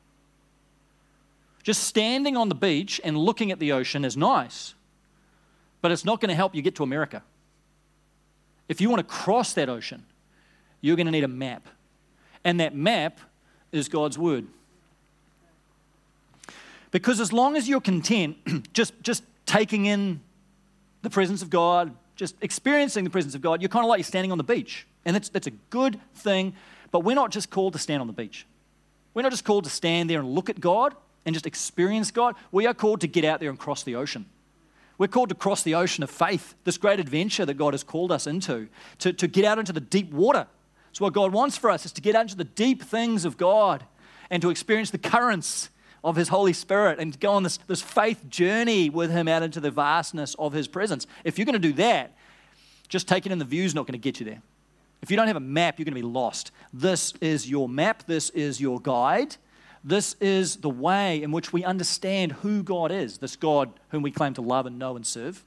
Just 1.64 1.82
standing 1.82 2.36
on 2.36 2.48
the 2.48 2.54
beach 2.54 3.00
and 3.02 3.18
looking 3.18 3.50
at 3.50 3.58
the 3.58 3.72
ocean 3.72 4.04
is 4.04 4.16
nice, 4.16 4.74
but 5.82 5.90
it's 5.90 6.04
not 6.04 6.20
going 6.20 6.28
to 6.28 6.36
help 6.36 6.54
you 6.54 6.62
get 6.62 6.76
to 6.76 6.84
America. 6.84 7.24
If 8.68 8.80
you 8.80 8.90
want 8.90 9.00
to 9.00 9.14
cross 9.14 9.54
that 9.54 9.68
ocean, 9.68 10.04
you're 10.80 10.96
going 10.96 11.06
to 11.06 11.12
need 11.12 11.24
a 11.24 11.28
map. 11.28 11.66
And 12.44 12.60
that 12.60 12.74
map 12.74 13.18
is 13.72 13.88
God's 13.88 14.18
Word. 14.18 14.46
Because 16.90 17.20
as 17.20 17.32
long 17.32 17.56
as 17.56 17.68
you're 17.68 17.80
content 17.80 18.36
just, 18.72 18.94
just 19.02 19.22
taking 19.46 19.86
in 19.86 20.20
the 21.02 21.10
presence 21.10 21.42
of 21.42 21.50
God, 21.50 21.94
just 22.16 22.34
experiencing 22.40 23.04
the 23.04 23.10
presence 23.10 23.34
of 23.34 23.40
God, 23.40 23.60
you're 23.60 23.68
kind 23.68 23.84
of 23.84 23.88
like 23.88 23.98
you're 23.98 24.04
standing 24.04 24.32
on 24.32 24.38
the 24.38 24.44
beach. 24.44 24.86
And 25.04 25.14
that's, 25.14 25.28
that's 25.28 25.46
a 25.46 25.52
good 25.70 26.00
thing, 26.14 26.54
but 26.90 27.00
we're 27.00 27.14
not 27.14 27.30
just 27.30 27.50
called 27.50 27.72
to 27.74 27.78
stand 27.78 28.00
on 28.00 28.06
the 28.06 28.12
beach. 28.12 28.46
We're 29.14 29.22
not 29.22 29.30
just 29.30 29.44
called 29.44 29.64
to 29.64 29.70
stand 29.70 30.10
there 30.10 30.20
and 30.20 30.28
look 30.28 30.50
at 30.50 30.60
God 30.60 30.94
and 31.24 31.34
just 31.34 31.46
experience 31.46 32.10
God. 32.10 32.34
We 32.52 32.66
are 32.66 32.74
called 32.74 33.00
to 33.02 33.08
get 33.08 33.24
out 33.24 33.40
there 33.40 33.50
and 33.50 33.58
cross 33.58 33.82
the 33.82 33.96
ocean. 33.96 34.26
We're 34.98 35.06
called 35.06 35.28
to 35.28 35.34
cross 35.36 35.62
the 35.62 35.76
ocean 35.76 36.02
of 36.02 36.10
faith, 36.10 36.54
this 36.64 36.76
great 36.76 36.98
adventure 36.98 37.46
that 37.46 37.54
God 37.54 37.72
has 37.72 37.84
called 37.84 38.10
us 38.10 38.26
into, 38.26 38.68
to, 38.98 39.12
to 39.12 39.28
get 39.28 39.44
out 39.44 39.58
into 39.58 39.72
the 39.72 39.80
deep 39.80 40.12
water. 40.12 40.48
So, 40.92 41.04
what 41.04 41.14
God 41.14 41.32
wants 41.32 41.56
for 41.56 41.70
us 41.70 41.86
is 41.86 41.92
to 41.92 42.00
get 42.00 42.16
out 42.16 42.22
into 42.22 42.36
the 42.36 42.44
deep 42.44 42.82
things 42.82 43.24
of 43.24 43.36
God 43.36 43.84
and 44.30 44.42
to 44.42 44.50
experience 44.50 44.90
the 44.90 44.98
currents 44.98 45.70
of 46.02 46.16
His 46.16 46.28
Holy 46.28 46.52
Spirit 46.52 46.98
and 46.98 47.18
go 47.20 47.32
on 47.32 47.44
this, 47.44 47.58
this 47.68 47.80
faith 47.80 48.28
journey 48.28 48.90
with 48.90 49.10
Him 49.10 49.28
out 49.28 49.42
into 49.42 49.60
the 49.60 49.70
vastness 49.70 50.34
of 50.38 50.52
His 50.52 50.66
presence. 50.66 51.06
If 51.24 51.38
you're 51.38 51.46
going 51.46 51.54
to 51.54 51.58
do 51.60 51.74
that, 51.74 52.16
just 52.88 53.06
taking 53.06 53.30
in 53.30 53.38
the 53.38 53.44
view 53.44 53.64
is 53.64 53.74
not 53.74 53.86
going 53.86 53.92
to 53.92 53.98
get 53.98 54.18
you 54.18 54.26
there. 54.26 54.42
If 55.00 55.10
you 55.10 55.16
don't 55.16 55.28
have 55.28 55.36
a 55.36 55.40
map, 55.40 55.78
you're 55.78 55.84
going 55.84 55.94
to 55.94 56.00
be 56.00 56.06
lost. 56.06 56.50
This 56.72 57.12
is 57.20 57.48
your 57.48 57.68
map, 57.68 58.04
this 58.06 58.30
is 58.30 58.60
your 58.60 58.80
guide. 58.80 59.36
This 59.84 60.14
is 60.20 60.56
the 60.56 60.70
way 60.70 61.22
in 61.22 61.32
which 61.32 61.52
we 61.52 61.64
understand 61.64 62.32
who 62.32 62.62
God 62.62 62.90
is, 62.90 63.18
this 63.18 63.36
God 63.36 63.70
whom 63.90 64.02
we 64.02 64.10
claim 64.10 64.34
to 64.34 64.42
love 64.42 64.66
and 64.66 64.78
know 64.78 64.96
and 64.96 65.06
serve. 65.06 65.44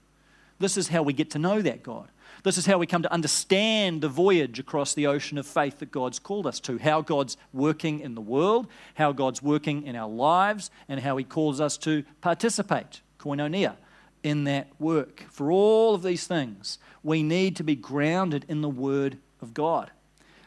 This 0.59 0.77
is 0.77 0.87
how 0.87 1.01
we 1.01 1.13
get 1.13 1.31
to 1.31 1.39
know 1.39 1.61
that 1.61 1.83
God. 1.83 2.09
This 2.43 2.57
is 2.57 2.65
how 2.65 2.77
we 2.77 2.87
come 2.87 3.03
to 3.03 3.11
understand 3.11 4.01
the 4.01 4.09
voyage 4.09 4.57
across 4.57 4.93
the 4.93 5.07
ocean 5.07 5.37
of 5.37 5.45
faith 5.45 5.79
that 5.79 5.91
God's 5.91 6.17
called 6.17 6.47
us 6.47 6.59
to, 6.61 6.77
how 6.79 7.01
God's 7.01 7.37
working 7.53 7.99
in 7.99 8.15
the 8.15 8.21
world, 8.21 8.67
how 8.95 9.11
God's 9.11 9.43
working 9.43 9.83
in 9.85 9.95
our 9.95 10.09
lives, 10.09 10.71
and 10.87 10.99
how 10.99 11.17
He 11.17 11.23
calls 11.23 11.59
us 11.59 11.77
to 11.79 12.03
participate, 12.21 13.01
koinonia, 13.19 13.75
in 14.23 14.45
that 14.45 14.69
work. 14.79 15.25
For 15.29 15.51
all 15.51 15.93
of 15.93 16.03
these 16.03 16.25
things, 16.25 16.79
we 17.03 17.21
need 17.21 17.55
to 17.57 17.63
be 17.63 17.75
grounded 17.75 18.45
in 18.47 18.61
the 18.61 18.69
Word 18.69 19.17
of 19.41 19.53
God. 19.53 19.91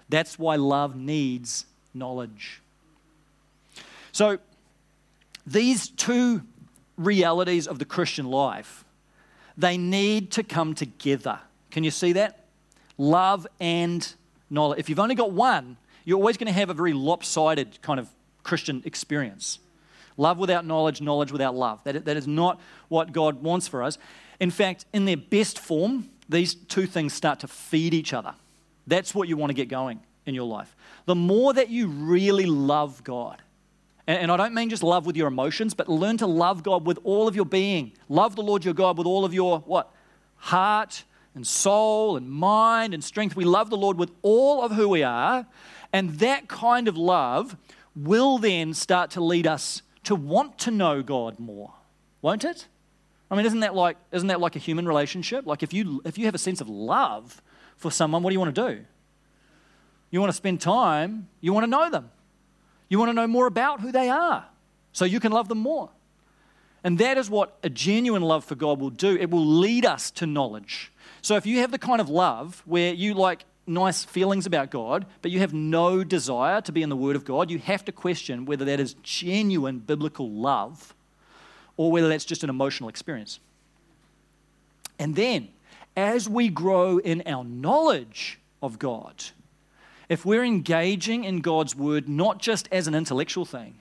That's 0.09 0.39
why 0.39 0.57
love 0.57 0.97
needs 0.97 1.67
knowledge. 1.93 2.61
So, 4.15 4.39
these 5.45 5.89
two 5.89 6.43
realities 6.97 7.67
of 7.67 7.81
the 7.81 7.85
Christian 7.85 8.27
life 8.27 8.85
they 9.57 9.77
need 9.77 10.31
to 10.33 10.45
come 10.45 10.75
together. 10.75 11.41
Can 11.73 11.83
you 11.83 11.91
see 11.91 12.13
that? 12.13 12.45
Love 12.97 13.45
and 13.61 14.15
knowledge. 14.51 14.79
If 14.79 14.89
you've 14.89 15.01
only 15.01 15.17
got 15.17 15.33
one, 15.33 15.77
you're 16.05 16.17
always 16.17 16.37
going 16.37 16.47
to 16.47 16.53
have 16.53 16.71
a 16.71 16.75
very 16.75 16.93
lopsided 16.93 17.83
kind 17.83 17.99
of 17.99 18.09
Christian 18.45 18.83
experience. 18.85 19.59
Love 20.17 20.39
without 20.39 20.65
knowledge, 20.65 21.01
knowledge 21.01 21.33
without 21.33 21.57
love. 21.57 21.83
That, 21.83 22.05
that 22.05 22.17
is 22.17 22.29
not 22.29 22.61
what 22.89 23.13
God 23.13 23.43
wants 23.43 23.67
for 23.67 23.83
us. 23.83 23.99
In 24.39 24.53
fact, 24.53 24.85
in 24.93 25.07
their 25.07 25.17
best 25.17 25.59
form, 25.59 26.09
these 26.29 26.55
two 26.55 26.87
things 26.87 27.13
start 27.13 27.41
to 27.41 27.49
feed 27.49 27.93
each 27.95 28.13
other. 28.13 28.35
That's 28.87 29.13
what 29.13 29.27
you 29.29 29.37
want 29.37 29.51
to 29.51 29.55
get 29.55 29.69
going 29.69 30.01
in 30.25 30.35
your 30.35 30.47
life. 30.47 30.75
The 31.07 31.17
more 31.17 31.53
that 31.53 31.69
you 31.69 31.89
really 31.89 32.47
love 32.47 33.03
God, 33.03 33.41
and, 34.07 34.31
I 34.31 34.37
don't 34.37 34.55
mean 34.55 34.69
just 34.69 34.83
love 34.83 35.07
with 35.07 35.17
your 35.17 35.29
emotions, 35.29 35.73
but 35.73 35.89
learn 35.89 36.19
to 36.19 36.27
love 36.27 36.63
God 36.63 36.87
with 36.87 36.99
all 37.05 37.27
of 37.27 37.35
your 37.35 37.47
being. 37.47 37.93
Love 38.09 38.37
the 38.37 38.43
Lord 38.43 38.65
your 38.65 38.75
God 38.75 38.99
with 38.99 39.07
all 39.07 39.25
of 39.25 39.33
your 39.33 39.61
what? 39.61 39.93
Heart 40.37 41.05
and 41.35 41.47
soul 41.47 42.17
and 42.17 42.31
mind 42.31 42.93
and 42.93 43.03
strength. 43.03 43.35
We 43.35 43.45
love 43.45 43.71
the 43.71 43.77
Lord 43.77 43.99
with 43.99 44.11
all 44.23 44.63
of 44.63 44.73
who 44.73 44.89
we 44.89 45.03
are. 45.03 45.47
And 45.93 46.19
that 46.19 46.49
kind 46.49 46.87
of 46.87 46.99
love 46.99 47.57
will 47.97 48.39
then 48.39 48.75
start 48.75 49.11
to 49.13 49.23
lead 49.23 49.47
us 49.47 49.83
to 50.05 50.15
want 50.15 50.59
to 50.59 50.71
know 50.71 51.03
God 51.03 51.39
more, 51.39 51.73
won't 52.21 52.45
it? 52.45 52.67
I 53.31 53.37
mean, 53.37 53.47
isn't 53.47 53.61
that 53.61 53.75
like, 53.75 53.97
isn't 54.13 54.29
that 54.29 54.41
like 54.41 54.55
a 54.55 54.59
human 54.59 54.87
relationship? 54.87 55.47
Like 55.47 55.63
if 55.63 55.73
you, 55.73 56.03
if 56.05 56.19
you 56.19 56.27
have 56.27 56.35
a 56.35 56.39
sense 56.39 56.61
of 56.61 56.69
love 56.69 57.41
for 57.77 57.91
someone, 57.91 58.23
what 58.23 58.31
do 58.31 58.35
you 58.35 58.41
want 58.41 58.55
to 58.55 58.69
do? 58.75 58.85
You 60.11 60.21
want 60.21 60.31
to 60.31 60.37
spend 60.37 60.61
time, 60.61 61.29
you 61.41 61.53
want 61.53 61.65
to 61.65 61.71
know 61.71 61.91
them. 61.91 62.11
You 62.95 63.01
want 63.01 63.09
to 63.09 63.15
know 63.15 63.27
more 63.27 63.49
about 63.49 63.81
who 63.81 63.91
they 63.91 64.09
are 64.09 64.45
so 64.93 65.05
you 65.05 65.19
can 65.19 65.33
love 65.33 65.49
them 65.49 65.59
more. 65.59 65.91
And 66.85 66.97
that 66.99 67.19
is 67.19 67.29
what 67.29 67.59
a 67.65 67.69
genuine 67.69 68.23
love 68.23 68.45
for 68.45 68.55
God 68.55 68.79
will 68.79 68.91
do. 68.91 69.17
It 69.17 69.33
will 69.33 69.45
lead 69.45 69.85
us 69.85 70.13
to 70.13 70.27
knowledge. 70.27 70.93
So 71.21 71.35
if 71.35 71.45
you 71.45 71.59
have 71.59 71.73
the 71.73 71.79
kind 71.79 72.01
of 72.01 72.09
love 72.09 72.63
where 72.67 72.95
you 72.95 73.15
like 73.15 73.47
nice 73.67 74.05
feelings 74.05 74.47
about 74.47 74.71
God, 74.71 75.07
but 75.23 75.33
you 75.33 75.41
have 75.41 75.53
no 75.53 76.05
desire 76.05 76.61
to 76.61 76.71
be 76.71 76.85
in 76.85 76.89
the 76.89 76.95
Word 76.95 77.17
of 77.17 77.25
God, 77.25 77.51
you 77.51 77.59
have 77.59 77.85
to 77.87 77.91
question 77.91 78.45
whether 78.45 78.65
that 78.67 78.79
is 78.79 78.95
genuine 79.03 79.81
biblical 79.81 80.31
love 80.31 80.95
or 81.77 81.91
whether 81.91 82.09
that's 82.09 82.25
just 82.25 82.45
an 82.45 82.49
emotional 82.49 82.89
experience. 82.89 83.41
And 85.01 85.17
then, 85.17 85.49
as 85.97 86.29
we 86.29 86.49
grow 86.49 86.99
in 86.99 87.25
our 87.27 87.43
knowledge 87.43 88.39
of 88.63 88.79
God, 88.79 89.25
if 90.09 90.25
we're 90.25 90.45
engaging 90.45 91.25
in 91.25 91.41
God's 91.41 91.75
Word 91.75 92.09
not 92.09 92.39
just 92.39 92.69
as 92.71 92.87
an 92.87 92.95
intellectual 92.95 93.45
thing, 93.45 93.77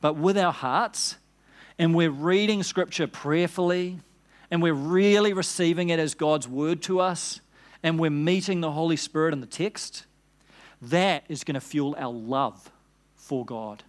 but 0.00 0.16
with 0.16 0.36
our 0.36 0.52
hearts, 0.52 1.16
and 1.78 1.94
we're 1.94 2.10
reading 2.10 2.62
Scripture 2.62 3.06
prayerfully, 3.06 3.98
and 4.50 4.62
we're 4.62 4.74
really 4.74 5.32
receiving 5.32 5.88
it 5.88 5.98
as 5.98 6.14
God's 6.14 6.46
Word 6.46 6.82
to 6.82 7.00
us, 7.00 7.40
and 7.82 7.98
we're 7.98 8.10
meeting 8.10 8.60
the 8.60 8.72
Holy 8.72 8.96
Spirit 8.96 9.32
in 9.32 9.40
the 9.40 9.46
text, 9.46 10.04
that 10.82 11.24
is 11.28 11.44
going 11.44 11.54
to 11.54 11.60
fuel 11.60 11.94
our 11.98 12.12
love 12.12 12.70
for 13.16 13.44
God. 13.44 13.82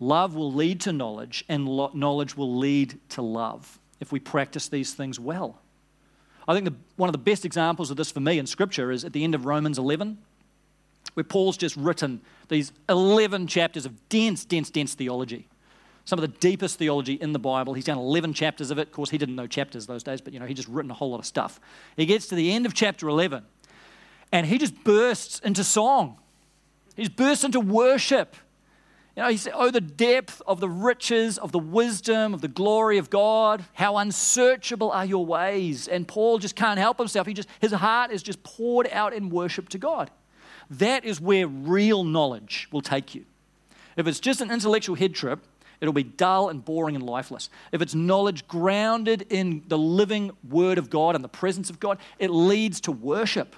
Love 0.00 0.34
will 0.34 0.52
lead 0.52 0.80
to 0.82 0.92
knowledge, 0.92 1.44
and 1.48 1.64
knowledge 1.64 2.36
will 2.36 2.56
lead 2.56 2.98
to 3.10 3.22
love 3.22 3.78
if 4.00 4.10
we 4.10 4.18
practice 4.18 4.68
these 4.68 4.92
things 4.92 5.20
well. 5.20 5.60
I 6.46 6.54
think 6.54 6.66
the, 6.66 6.74
one 6.96 7.08
of 7.08 7.12
the 7.12 7.18
best 7.18 7.44
examples 7.44 7.90
of 7.90 7.96
this 7.96 8.10
for 8.10 8.20
me 8.20 8.38
in 8.38 8.46
Scripture 8.46 8.90
is 8.90 9.04
at 9.04 9.12
the 9.12 9.24
end 9.24 9.34
of 9.34 9.46
Romans 9.46 9.78
11, 9.78 10.18
where 11.14 11.24
Paul's 11.24 11.56
just 11.56 11.76
written 11.76 12.20
these 12.48 12.72
11 12.88 13.46
chapters 13.46 13.86
of 13.86 14.08
dense, 14.08 14.44
dense, 14.44 14.70
dense 14.70 14.94
theology. 14.94 15.48
Some 16.04 16.18
of 16.18 16.22
the 16.22 16.38
deepest 16.38 16.78
theology 16.78 17.14
in 17.14 17.32
the 17.32 17.38
Bible. 17.38 17.72
He's 17.72 17.84
done 17.84 17.96
11 17.96 18.34
chapters 18.34 18.70
of 18.70 18.78
it. 18.78 18.88
Of 18.88 18.92
course, 18.92 19.08
he 19.08 19.16
didn't 19.16 19.36
know 19.36 19.46
chapters 19.46 19.86
those 19.86 20.02
days, 20.02 20.20
but 20.20 20.34
you 20.34 20.40
know, 20.40 20.44
he 20.44 20.52
just 20.52 20.68
written 20.68 20.90
a 20.90 20.94
whole 20.94 21.10
lot 21.10 21.18
of 21.18 21.26
stuff. 21.26 21.58
He 21.96 22.04
gets 22.04 22.26
to 22.28 22.34
the 22.34 22.52
end 22.52 22.66
of 22.66 22.74
chapter 22.74 23.08
11, 23.08 23.42
and 24.30 24.46
he 24.46 24.58
just 24.58 24.84
bursts 24.84 25.38
into 25.40 25.64
song. 25.64 26.18
He 26.94 27.04
just 27.04 27.16
bursts 27.16 27.44
into 27.44 27.60
worship. 27.60 28.36
You 29.16 29.22
know, 29.22 29.28
he 29.28 29.36
said, 29.36 29.52
Oh, 29.54 29.70
the 29.70 29.80
depth 29.80 30.42
of 30.46 30.60
the 30.60 30.68
riches, 30.68 31.38
of 31.38 31.52
the 31.52 31.58
wisdom, 31.58 32.34
of 32.34 32.40
the 32.40 32.48
glory 32.48 32.98
of 32.98 33.10
God. 33.10 33.64
How 33.74 33.96
unsearchable 33.96 34.90
are 34.90 35.04
your 35.04 35.24
ways. 35.24 35.86
And 35.86 36.08
Paul 36.08 36.38
just 36.38 36.56
can't 36.56 36.78
help 36.78 36.98
himself. 36.98 37.26
He 37.26 37.34
just, 37.34 37.48
his 37.60 37.72
heart 37.72 38.10
is 38.10 38.22
just 38.22 38.42
poured 38.42 38.88
out 38.90 39.12
in 39.12 39.30
worship 39.30 39.68
to 39.70 39.78
God. 39.78 40.10
That 40.70 41.04
is 41.04 41.20
where 41.20 41.46
real 41.46 42.02
knowledge 42.02 42.68
will 42.72 42.80
take 42.80 43.14
you. 43.14 43.24
If 43.96 44.06
it's 44.06 44.18
just 44.18 44.40
an 44.40 44.50
intellectual 44.50 44.96
head 44.96 45.14
trip, 45.14 45.44
it'll 45.80 45.94
be 45.94 46.02
dull 46.02 46.48
and 46.48 46.64
boring 46.64 46.96
and 46.96 47.04
lifeless. 47.04 47.50
If 47.70 47.82
it's 47.82 47.94
knowledge 47.94 48.48
grounded 48.48 49.26
in 49.30 49.62
the 49.68 49.78
living 49.78 50.32
Word 50.48 50.78
of 50.78 50.90
God 50.90 51.14
and 51.14 51.22
the 51.22 51.28
presence 51.28 51.70
of 51.70 51.78
God, 51.78 51.98
it 52.18 52.30
leads 52.30 52.80
to 52.82 52.92
worship. 52.92 53.54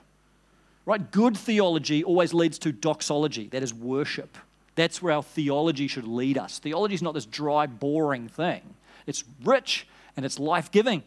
Right? 0.85 1.11
Good 1.11 1.37
theology 1.37 2.05
always 2.05 2.35
leads 2.35 2.59
to 2.61 2.73
doxology, 2.73 3.49
that 3.49 3.62
is 3.62 3.73
worship. 3.73 4.37
That's 4.77 5.03
where 5.03 5.15
our 5.15 5.23
theology 5.23 5.89
should 5.89 6.07
lead 6.07 6.39
us. 6.39 6.59
Theology 6.59 6.95
is 6.95 7.03
not 7.03 7.15
this 7.15 7.27
dry, 7.27 7.67
boring 7.67 8.29
thing, 8.29 8.62
it's 9.07 9.25
rich 9.43 9.87
and 10.17 10.25
it's 10.25 10.39
life 10.39 10.71
giving 10.71 11.03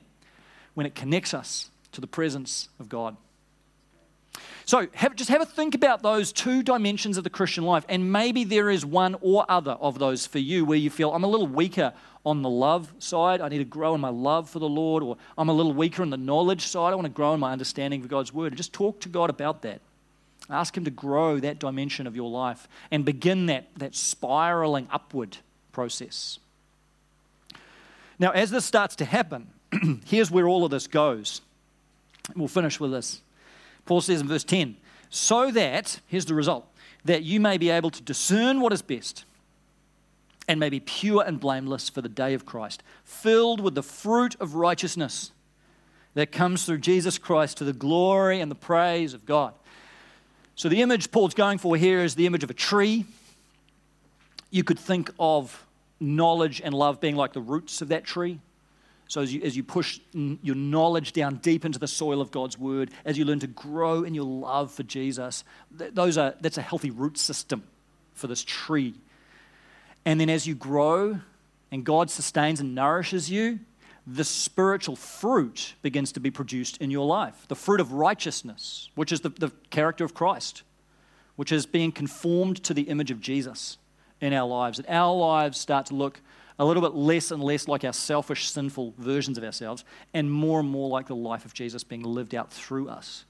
when 0.73 0.85
it 0.85 0.93
connects 0.93 1.33
us 1.33 1.69
to 1.91 2.01
the 2.01 2.07
presence 2.07 2.69
of 2.79 2.89
God. 2.89 3.17
So 4.65 4.87
have, 4.93 5.15
just 5.15 5.31
have 5.31 5.41
a 5.41 5.45
think 5.45 5.73
about 5.73 6.03
those 6.03 6.31
two 6.31 6.61
dimensions 6.61 7.17
of 7.17 7.23
the 7.23 7.29
Christian 7.31 7.63
life, 7.63 7.85
and 7.89 8.11
maybe 8.11 8.43
there 8.43 8.69
is 8.69 8.85
one 8.85 9.15
or 9.21 9.43
other 9.49 9.71
of 9.71 9.97
those 9.97 10.27
for 10.27 10.37
you 10.37 10.63
where 10.63 10.77
you 10.77 10.91
feel 10.91 11.11
I'm 11.11 11.23
a 11.23 11.27
little 11.27 11.47
weaker 11.47 11.91
on 12.23 12.43
the 12.43 12.49
love 12.49 12.93
side. 12.99 13.41
I 13.41 13.49
need 13.49 13.57
to 13.57 13.65
grow 13.65 13.95
in 13.95 14.01
my 14.01 14.09
love 14.09 14.47
for 14.47 14.59
the 14.59 14.69
Lord, 14.69 15.01
or 15.01 15.17
I'm 15.37 15.49
a 15.49 15.53
little 15.53 15.73
weaker 15.73 16.03
in 16.03 16.11
the 16.11 16.17
knowledge 16.17 16.67
side. 16.67 16.91
I 16.91 16.95
want 16.95 17.05
to 17.05 17.11
grow 17.11 17.33
in 17.33 17.39
my 17.39 17.51
understanding 17.51 18.01
of 18.01 18.07
God's 18.09 18.31
word. 18.31 18.55
just 18.55 18.71
talk 18.71 18.99
to 19.01 19.09
God 19.09 19.31
about 19.31 19.63
that. 19.63 19.81
Ask 20.49 20.75
Him 20.75 20.85
to 20.85 20.91
grow 20.91 21.39
that 21.39 21.59
dimension 21.59 22.07
of 22.07 22.15
your 22.15 22.29
life 22.29 22.67
and 22.91 23.05
begin 23.05 23.45
that, 23.47 23.67
that 23.77 23.95
spiraling 23.95 24.87
upward 24.91 25.37
process. 25.71 26.39
Now, 28.17 28.31
as 28.31 28.51
this 28.51 28.65
starts 28.65 28.95
to 28.97 29.05
happen, 29.05 29.47
here's 30.05 30.31
where 30.31 30.47
all 30.47 30.65
of 30.65 30.71
this 30.71 30.87
goes. 30.87 31.41
We'll 32.35 32.47
finish 32.47 32.79
with 32.79 32.91
this. 32.91 33.21
Paul 33.85 34.01
says 34.01 34.21
in 34.21 34.27
verse 34.27 34.43
10 34.43 34.75
so 35.09 35.49
that, 35.51 35.99
here's 36.07 36.25
the 36.25 36.35
result, 36.35 36.67
that 37.05 37.23
you 37.23 37.39
may 37.39 37.57
be 37.57 37.69
able 37.69 37.89
to 37.89 38.01
discern 38.03 38.61
what 38.61 38.73
is 38.73 38.81
best 38.81 39.25
and 40.47 40.59
may 40.59 40.69
be 40.69 40.79
pure 40.79 41.23
and 41.25 41.39
blameless 41.39 41.89
for 41.89 42.01
the 42.01 42.09
day 42.09 42.33
of 42.33 42.45
Christ, 42.45 42.83
filled 43.03 43.59
with 43.59 43.75
the 43.75 43.83
fruit 43.83 44.35
of 44.39 44.55
righteousness 44.55 45.31
that 46.13 46.31
comes 46.31 46.65
through 46.65 46.79
Jesus 46.79 47.17
Christ 47.17 47.57
to 47.57 47.63
the 47.63 47.73
glory 47.73 48.41
and 48.41 48.49
the 48.49 48.55
praise 48.55 49.13
of 49.13 49.25
God. 49.25 49.53
So, 50.59 50.67
the 50.67 50.81
image 50.81 51.09
Paul's 51.09 51.33
going 51.33 51.57
for 51.57 51.77
here 51.77 52.01
is 52.01 52.15
the 52.15 52.25
image 52.25 52.43
of 52.43 52.49
a 52.49 52.53
tree. 52.53 53.05
You 54.51 54.65
could 54.65 54.77
think 54.77 55.09
of 55.17 55.65
knowledge 56.01 56.59
and 56.61 56.73
love 56.73 56.99
being 56.99 57.15
like 57.15 57.31
the 57.31 57.39
roots 57.39 57.81
of 57.81 57.87
that 57.87 58.03
tree. 58.03 58.41
So, 59.07 59.21
as 59.21 59.33
you, 59.33 59.41
as 59.41 59.55
you 59.55 59.63
push 59.63 60.01
your 60.11 60.57
knowledge 60.57 61.13
down 61.13 61.37
deep 61.37 61.63
into 61.63 61.79
the 61.79 61.87
soil 61.87 62.19
of 62.19 62.31
God's 62.31 62.57
word, 62.57 62.91
as 63.05 63.17
you 63.17 63.23
learn 63.23 63.39
to 63.39 63.47
grow 63.47 64.03
in 64.03 64.13
your 64.13 64.25
love 64.25 64.69
for 64.69 64.83
Jesus, 64.83 65.45
those 65.71 66.17
are, 66.17 66.35
that's 66.41 66.57
a 66.57 66.61
healthy 66.61 66.91
root 66.91 67.17
system 67.17 67.63
for 68.13 68.27
this 68.27 68.43
tree. 68.43 68.95
And 70.03 70.19
then 70.19 70.29
as 70.29 70.45
you 70.45 70.55
grow 70.55 71.21
and 71.71 71.85
God 71.85 72.09
sustains 72.09 72.59
and 72.59 72.75
nourishes 72.75 73.31
you, 73.31 73.59
the 74.11 74.23
spiritual 74.23 74.95
fruit 74.95 75.75
begins 75.83 76.11
to 76.13 76.19
be 76.19 76.31
produced 76.31 76.77
in 76.77 76.89
your 76.89 77.05
life. 77.05 77.45
The 77.47 77.55
fruit 77.55 77.79
of 77.79 77.93
righteousness, 77.93 78.89
which 78.95 79.11
is 79.11 79.21
the, 79.21 79.29
the 79.29 79.51
character 79.69 80.03
of 80.03 80.15
Christ, 80.15 80.63
which 81.35 81.51
is 81.51 81.67
being 81.67 81.91
conformed 81.91 82.63
to 82.63 82.73
the 82.73 82.83
image 82.83 83.11
of 83.11 83.21
Jesus 83.21 83.77
in 84.19 84.33
our 84.33 84.47
lives. 84.47 84.79
And 84.79 84.87
our 84.89 85.15
lives 85.15 85.59
start 85.59 85.85
to 85.87 85.95
look 85.95 86.21
a 86.57 86.65
little 86.65 86.81
bit 86.81 86.95
less 86.95 87.29
and 87.29 87.43
less 87.43 87.67
like 87.67 87.83
our 87.83 87.93
selfish, 87.93 88.49
sinful 88.49 88.95
versions 88.97 89.37
of 89.37 89.43
ourselves, 89.43 89.85
and 90.13 90.31
more 90.31 90.59
and 90.59 90.69
more 90.69 90.89
like 90.89 91.07
the 91.07 91.15
life 91.15 91.45
of 91.45 91.53
Jesus 91.53 91.83
being 91.83 92.03
lived 92.03 92.33
out 92.33 92.51
through 92.51 92.89
us. 92.89 93.25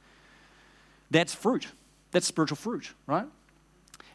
That's 1.12 1.36
fruit. 1.36 1.68
That's 2.12 2.26
spiritual 2.26 2.56
fruit, 2.56 2.94
right? 3.06 3.28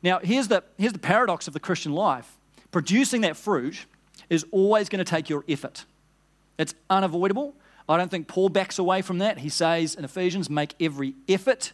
Now, 0.02 0.18
here's 0.18 0.48
the, 0.48 0.64
here's 0.78 0.92
the 0.94 0.98
paradox 0.98 1.46
of 1.46 1.52
the 1.52 1.60
Christian 1.60 1.92
life 1.92 2.38
producing 2.70 3.20
that 3.20 3.36
fruit 3.36 3.86
is 4.30 4.46
always 4.50 4.88
going 4.88 5.04
to 5.04 5.08
take 5.08 5.28
your 5.28 5.44
effort. 5.46 5.84
It's 6.58 6.74
unavoidable. 6.88 7.54
I 7.88 7.96
don't 7.96 8.10
think 8.10 8.28
Paul 8.28 8.48
backs 8.48 8.78
away 8.78 9.02
from 9.02 9.18
that. 9.18 9.38
He 9.38 9.48
says 9.48 9.94
in 9.94 10.04
Ephesians, 10.04 10.48
make 10.48 10.74
every 10.80 11.14
effort. 11.28 11.72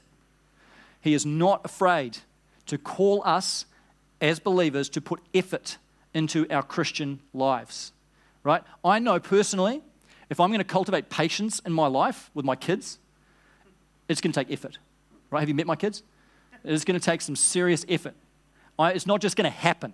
He 1.01 1.15
is 1.15 1.25
not 1.25 1.61
afraid 1.65 2.19
to 2.67 2.79
call 2.79 3.23
us 3.25 3.67
as 4.21 4.39
believers 4.39 4.89
to 4.91 5.01
put 5.01 5.21
effort 5.33 5.79
into 6.13 6.47
our 6.51 6.63
Christian 6.63 7.21
lives. 7.33 7.93
Right? 8.43 8.63
I 8.85 8.99
know 8.99 9.21
personally, 9.21 9.83
if 10.31 10.41
I'm 10.41 10.51
going 10.51 10.59
to 10.59 10.65
cultivate 10.65 11.11
patience 11.11 11.61
in 11.61 11.73
my 11.73 11.87
life 11.87 12.31
with 12.35 12.45
my 12.45 12.57
kids, 12.57 12.99
it's 14.09 14.21
going 14.21 14.33
to 14.33 14.45
take 14.45 14.53
effort. 14.53 14.79
Right? 15.31 15.41
Have 15.41 15.49
you 15.49 15.55
met 15.55 15.67
my 15.67 15.77
kids? 15.77 16.03
It's 16.65 16.85
going 16.85 16.99
to 16.99 17.05
take 17.05 17.21
some 17.21 17.37
serious 17.37 17.87
effort. 17.89 18.15
I, 18.79 18.93
it's 18.93 19.07
not 19.07 19.21
just 19.21 19.37
going 19.37 19.51
to 19.51 19.57
happen. 19.57 19.93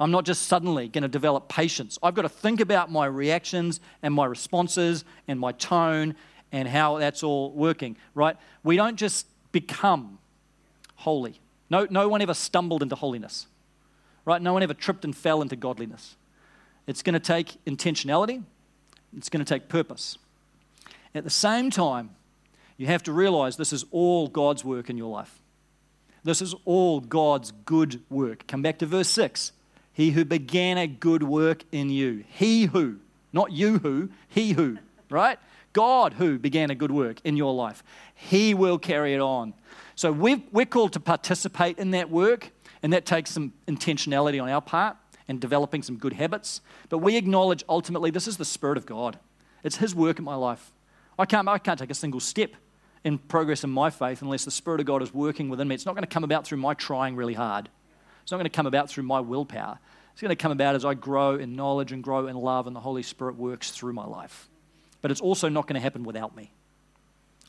I'm 0.00 0.10
not 0.10 0.24
just 0.24 0.42
suddenly 0.42 0.88
going 0.88 1.02
to 1.02 1.08
develop 1.08 1.48
patience. 1.48 1.98
I've 2.02 2.14
got 2.14 2.22
to 2.22 2.28
think 2.28 2.60
about 2.60 2.90
my 2.90 3.06
reactions 3.06 3.80
and 4.02 4.14
my 4.14 4.26
responses 4.26 5.04
and 5.26 5.40
my 5.40 5.52
tone 5.52 6.14
and 6.52 6.68
how 6.68 6.98
that's 6.98 7.22
all 7.22 7.50
working, 7.52 7.96
right? 8.14 8.36
We 8.62 8.76
don't 8.76 8.96
just 8.96 9.26
become 9.50 10.18
holy. 10.96 11.40
No, 11.68 11.86
no 11.90 12.08
one 12.08 12.22
ever 12.22 12.34
stumbled 12.34 12.82
into 12.82 12.94
holiness, 12.94 13.46
right? 14.24 14.40
No 14.40 14.52
one 14.52 14.62
ever 14.62 14.74
tripped 14.74 15.04
and 15.04 15.16
fell 15.16 15.42
into 15.42 15.56
godliness. 15.56 16.16
It's 16.86 17.02
going 17.02 17.14
to 17.14 17.20
take 17.20 17.62
intentionality, 17.66 18.42
it's 19.16 19.28
going 19.28 19.44
to 19.44 19.54
take 19.54 19.68
purpose. 19.68 20.16
At 21.14 21.24
the 21.24 21.30
same 21.30 21.70
time, 21.70 22.10
you 22.76 22.86
have 22.86 23.02
to 23.04 23.12
realize 23.12 23.56
this 23.56 23.72
is 23.72 23.84
all 23.90 24.28
God's 24.28 24.64
work 24.64 24.88
in 24.88 24.96
your 24.96 25.10
life. 25.10 25.40
This 26.22 26.40
is 26.40 26.54
all 26.64 27.00
God's 27.00 27.52
good 27.64 28.02
work. 28.08 28.46
Come 28.46 28.62
back 28.62 28.78
to 28.78 28.86
verse 28.86 29.08
6. 29.08 29.52
He 29.98 30.12
who 30.12 30.24
began 30.24 30.78
a 30.78 30.86
good 30.86 31.24
work 31.24 31.64
in 31.72 31.90
you. 31.90 32.22
He 32.28 32.66
who, 32.66 33.00
not 33.32 33.50
you 33.50 33.78
who, 33.78 34.10
he 34.28 34.52
who, 34.52 34.78
right? 35.10 35.40
God 35.72 36.12
who 36.12 36.38
began 36.38 36.70
a 36.70 36.76
good 36.76 36.92
work 36.92 37.20
in 37.24 37.36
your 37.36 37.52
life. 37.52 37.82
He 38.14 38.54
will 38.54 38.78
carry 38.78 39.12
it 39.12 39.18
on. 39.18 39.54
So 39.96 40.12
we 40.12 40.46
we're 40.52 40.66
called 40.66 40.92
to 40.92 41.00
participate 41.00 41.78
in 41.80 41.90
that 41.90 42.10
work, 42.10 42.52
and 42.80 42.92
that 42.92 43.06
takes 43.06 43.32
some 43.32 43.52
intentionality 43.66 44.40
on 44.40 44.48
our 44.48 44.62
part 44.62 44.96
and 45.26 45.40
developing 45.40 45.82
some 45.82 45.96
good 45.96 46.12
habits. 46.12 46.60
But 46.90 46.98
we 46.98 47.16
acknowledge 47.16 47.64
ultimately 47.68 48.12
this 48.12 48.28
is 48.28 48.36
the 48.36 48.44
Spirit 48.44 48.78
of 48.78 48.86
God. 48.86 49.18
It's 49.64 49.78
His 49.78 49.96
work 49.96 50.20
in 50.20 50.24
my 50.24 50.36
life. 50.36 50.70
I 51.18 51.26
can't, 51.26 51.48
I 51.48 51.58
can't 51.58 51.76
take 51.76 51.90
a 51.90 51.94
single 51.94 52.20
step 52.20 52.52
in 53.02 53.18
progress 53.18 53.64
in 53.64 53.70
my 53.70 53.90
faith 53.90 54.22
unless 54.22 54.44
the 54.44 54.52
Spirit 54.52 54.78
of 54.78 54.86
God 54.86 55.02
is 55.02 55.12
working 55.12 55.48
within 55.48 55.66
me. 55.66 55.74
It's 55.74 55.86
not 55.86 55.96
going 55.96 56.04
to 56.04 56.08
come 56.08 56.22
about 56.22 56.46
through 56.46 56.58
my 56.58 56.74
trying 56.74 57.16
really 57.16 57.34
hard. 57.34 57.68
It's 58.28 58.30
not 58.30 58.36
going 58.36 58.44
to 58.44 58.50
come 58.50 58.66
about 58.66 58.90
through 58.90 59.04
my 59.04 59.20
willpower. 59.20 59.78
It's 60.12 60.20
going 60.20 60.28
to 60.28 60.36
come 60.36 60.52
about 60.52 60.74
as 60.74 60.84
I 60.84 60.92
grow 60.92 61.36
in 61.36 61.56
knowledge 61.56 61.92
and 61.92 62.04
grow 62.04 62.26
in 62.26 62.36
love, 62.36 62.66
and 62.66 62.76
the 62.76 62.80
Holy 62.80 63.02
Spirit 63.02 63.36
works 63.36 63.70
through 63.70 63.94
my 63.94 64.04
life. 64.04 64.50
But 65.00 65.10
it's 65.10 65.22
also 65.22 65.48
not 65.48 65.66
going 65.66 65.76
to 65.76 65.80
happen 65.80 66.02
without 66.04 66.36
me. 66.36 66.50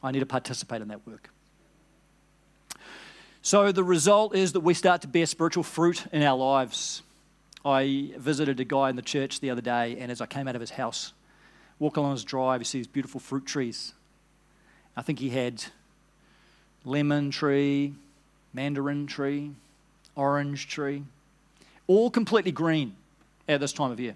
I 0.02 0.12
need 0.12 0.22
to 0.22 0.26
participate 0.26 0.82
in 0.82 0.88
that 0.88 1.06
work. 1.06 1.32
So 3.42 3.74
the 3.74 3.84
result 3.84 4.34
is 4.34 4.54
that 4.54 4.62
we 4.62 4.74
start 4.74 5.02
to 5.02 5.10
bear 5.10 5.26
spiritual 5.26 5.64
fruit 5.64 6.06
in 6.14 6.24
our 6.24 6.38
lives. 6.38 7.02
I 7.66 8.14
visited 8.18 8.62
a 8.62 8.64
guy 8.64 8.90
in 8.90 8.96
the 8.96 9.02
church 9.02 9.42
the 9.42 9.50
other 9.50 9.60
day, 9.60 9.98
and 10.00 10.10
as 10.10 10.22
I 10.22 10.28
came 10.28 10.48
out 10.48 10.56
of 10.56 10.62
his 10.62 10.72
house, 10.72 11.12
walk 11.78 11.98
along 11.98 12.14
his 12.14 12.24
drive, 12.24 12.62
you 12.62 12.66
see 12.66 12.78
these 12.78 12.88
beautiful 12.88 13.20
fruit 13.20 13.46
trees. 13.46 13.96
I 14.96 15.02
think 15.02 15.20
he 15.20 15.32
had 15.32 15.62
lemon 16.86 17.32
tree, 17.32 17.96
mandarin 18.54 19.08
tree, 19.08 19.52
orange 20.16 20.68
tree, 20.68 21.04
all 21.88 22.10
completely 22.10 22.52
green 22.52 22.96
at 23.48 23.60
this 23.60 23.74
time 23.74 23.92
of 23.92 24.00
year. 24.00 24.16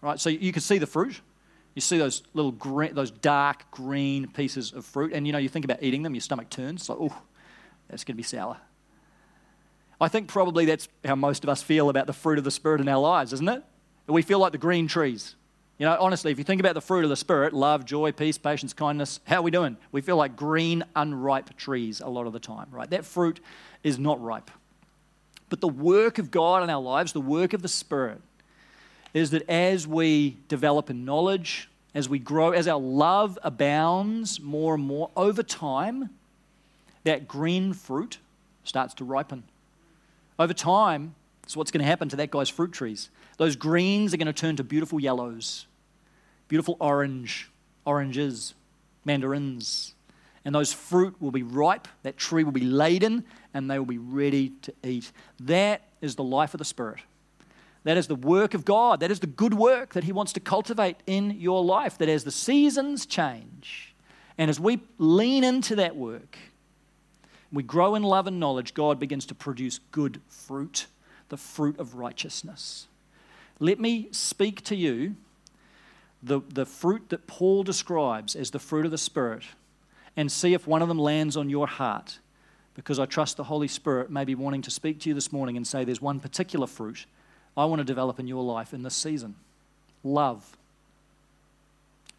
Right? 0.00 0.18
So 0.18 0.30
you 0.30 0.52
can 0.52 0.62
see 0.62 0.78
the 0.78 0.86
fruit. 0.86 1.20
You 1.74 1.82
see 1.82 1.98
those 1.98 2.22
little 2.34 2.52
green, 2.52 2.94
those 2.94 3.10
dark 3.10 3.70
green 3.70 4.26
pieces 4.28 4.72
of 4.72 4.84
fruit, 4.84 5.12
and 5.12 5.26
you 5.26 5.32
know 5.32 5.38
you 5.38 5.48
think 5.48 5.64
about 5.64 5.82
eating 5.82 6.02
them, 6.02 6.14
your 6.14 6.20
stomach 6.20 6.50
turns. 6.50 6.82
It's 6.82 6.88
like, 6.88 6.98
oh, 7.00 7.22
that's 7.88 8.04
going 8.04 8.14
to 8.14 8.16
be 8.16 8.22
sour. 8.22 8.56
I 10.00 10.08
think 10.08 10.28
probably 10.28 10.64
that's 10.64 10.88
how 11.04 11.14
most 11.14 11.44
of 11.44 11.50
us 11.50 11.62
feel 11.62 11.90
about 11.90 12.06
the 12.06 12.12
fruit 12.12 12.38
of 12.38 12.44
the 12.44 12.50
Spirit 12.50 12.80
in 12.80 12.88
our 12.88 13.00
lives, 13.00 13.32
isn't 13.34 13.48
it? 13.48 13.62
We 14.06 14.22
feel 14.22 14.38
like 14.38 14.52
the 14.52 14.58
green 14.58 14.88
trees. 14.88 15.36
You 15.78 15.86
know, 15.86 15.96
honestly, 16.00 16.32
if 16.32 16.38
you 16.38 16.44
think 16.44 16.60
about 16.60 16.74
the 16.74 16.80
fruit 16.80 17.04
of 17.04 17.10
the 17.10 17.16
Spirit 17.16 17.52
love, 17.52 17.84
joy, 17.84 18.12
peace, 18.12 18.38
patience, 18.38 18.72
kindness 18.72 19.20
how 19.26 19.36
are 19.36 19.42
we 19.42 19.50
doing? 19.50 19.76
We 19.92 20.00
feel 20.00 20.16
like 20.16 20.36
green, 20.36 20.84
unripe 20.96 21.56
trees 21.56 22.00
a 22.00 22.08
lot 22.08 22.26
of 22.26 22.32
the 22.32 22.40
time, 22.40 22.68
right? 22.70 22.88
That 22.90 23.04
fruit 23.04 23.40
is 23.82 23.98
not 23.98 24.22
ripe. 24.22 24.50
But 25.50 25.60
the 25.60 25.68
work 25.68 26.18
of 26.18 26.30
God 26.30 26.62
in 26.62 26.70
our 26.70 26.80
lives, 26.80 27.12
the 27.12 27.20
work 27.20 27.52
of 27.52 27.60
the 27.60 27.68
Spirit, 27.68 28.22
is 29.12 29.30
that 29.30 29.48
as 29.50 29.86
we 29.86 30.38
develop 30.48 30.88
in 30.88 31.04
knowledge, 31.04 31.68
as 31.94 32.08
we 32.08 32.18
grow, 32.18 32.52
as 32.52 32.68
our 32.68 32.80
love 32.80 33.38
abounds 33.42 34.40
more 34.40 34.74
and 34.74 34.84
more 34.84 35.10
over 35.16 35.42
time, 35.42 36.10
that 37.04 37.26
green 37.26 37.72
fruit 37.72 38.18
starts 38.64 38.94
to 38.94 39.04
ripen. 39.04 39.42
Over 40.38 40.54
time, 40.54 41.14
that's 41.42 41.56
what's 41.56 41.72
going 41.72 41.80
to 41.80 41.86
happen 41.86 42.08
to 42.10 42.16
that 42.16 42.30
guy's 42.30 42.48
fruit 42.48 42.72
trees. 42.72 43.10
Those 43.36 43.56
greens 43.56 44.14
are 44.14 44.16
going 44.16 44.26
to 44.26 44.32
turn 44.32 44.56
to 44.56 44.64
beautiful 44.64 45.00
yellows, 45.00 45.66
beautiful 46.46 46.76
orange, 46.78 47.50
oranges, 47.84 48.54
mandarins. 49.04 49.94
And 50.44 50.54
those 50.54 50.72
fruit 50.72 51.20
will 51.20 51.32
be 51.32 51.42
ripe, 51.42 51.88
that 52.02 52.16
tree 52.16 52.44
will 52.44 52.52
be 52.52 52.60
laden, 52.60 53.24
and 53.54 53.70
they 53.70 53.78
will 53.78 53.86
be 53.86 53.98
ready 53.98 54.50
to 54.62 54.72
eat. 54.84 55.12
That 55.40 55.82
is 56.00 56.16
the 56.16 56.24
life 56.24 56.54
of 56.54 56.58
the 56.58 56.64
Spirit. 56.64 57.00
That 57.84 57.96
is 57.96 58.06
the 58.06 58.14
work 58.14 58.54
of 58.54 58.64
God. 58.64 59.00
That 59.00 59.10
is 59.10 59.20
the 59.20 59.26
good 59.26 59.54
work 59.54 59.94
that 59.94 60.04
He 60.04 60.12
wants 60.12 60.32
to 60.34 60.40
cultivate 60.40 60.96
in 61.06 61.32
your 61.40 61.64
life. 61.64 61.96
That 61.98 62.08
as 62.08 62.24
the 62.24 62.30
seasons 62.30 63.06
change, 63.06 63.94
and 64.36 64.50
as 64.50 64.60
we 64.60 64.80
lean 64.98 65.44
into 65.44 65.76
that 65.76 65.96
work, 65.96 66.38
we 67.52 67.62
grow 67.62 67.94
in 67.94 68.02
love 68.02 68.26
and 68.26 68.38
knowledge, 68.38 68.74
God 68.74 69.00
begins 69.00 69.26
to 69.26 69.34
produce 69.34 69.80
good 69.90 70.20
fruit, 70.28 70.86
the 71.30 71.36
fruit 71.36 71.78
of 71.78 71.94
righteousness. 71.94 72.86
Let 73.58 73.80
me 73.80 74.08
speak 74.12 74.62
to 74.64 74.76
you 74.76 75.16
the, 76.22 76.40
the 76.48 76.66
fruit 76.66 77.08
that 77.08 77.26
Paul 77.26 77.62
describes 77.62 78.36
as 78.36 78.50
the 78.50 78.58
fruit 78.58 78.84
of 78.84 78.90
the 78.90 78.98
Spirit 78.98 79.44
and 80.16 80.30
see 80.30 80.54
if 80.54 80.66
one 80.66 80.82
of 80.82 80.88
them 80.88 80.98
lands 80.98 81.36
on 81.36 81.50
your 81.50 81.66
heart. 81.66 82.18
Because 82.74 82.98
I 82.98 83.06
trust 83.06 83.36
the 83.36 83.44
Holy 83.44 83.68
Spirit 83.68 84.10
may 84.10 84.24
be 84.24 84.34
wanting 84.34 84.62
to 84.62 84.70
speak 84.70 85.00
to 85.00 85.08
you 85.08 85.14
this 85.14 85.32
morning 85.32 85.56
and 85.56 85.66
say 85.66 85.84
there's 85.84 86.00
one 86.00 86.20
particular 86.20 86.66
fruit 86.66 87.06
I 87.56 87.64
want 87.64 87.80
to 87.80 87.84
develop 87.84 88.20
in 88.20 88.26
your 88.26 88.42
life 88.42 88.72
in 88.72 88.82
this 88.82 88.94
season. 88.94 89.34
Love, 90.04 90.56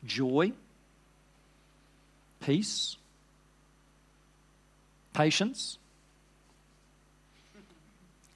joy, 0.06 0.52
peace, 2.42 2.98
patience, 5.14 5.78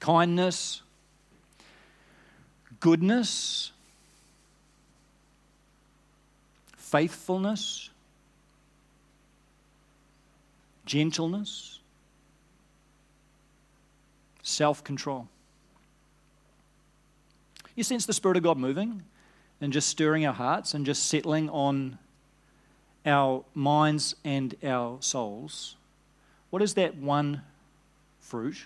kindness, 0.00 0.82
goodness, 2.80 3.72
faithfulness, 6.76 7.90
gentleness, 10.86 11.75
self 14.46 14.84
control. 14.84 15.28
You 17.74 17.84
sense 17.84 18.06
the 18.06 18.12
Spirit 18.12 18.36
of 18.36 18.42
God 18.42 18.56
moving 18.56 19.02
and 19.60 19.72
just 19.72 19.88
stirring 19.88 20.24
our 20.24 20.32
hearts 20.32 20.74
and 20.74 20.86
just 20.86 21.06
settling 21.06 21.50
on 21.50 21.98
our 23.04 23.44
minds 23.54 24.16
and 24.24 24.54
our 24.62 24.98
souls 25.00 25.76
what 26.50 26.62
is 26.62 26.74
that 26.74 26.96
one 26.96 27.42
fruit 28.20 28.56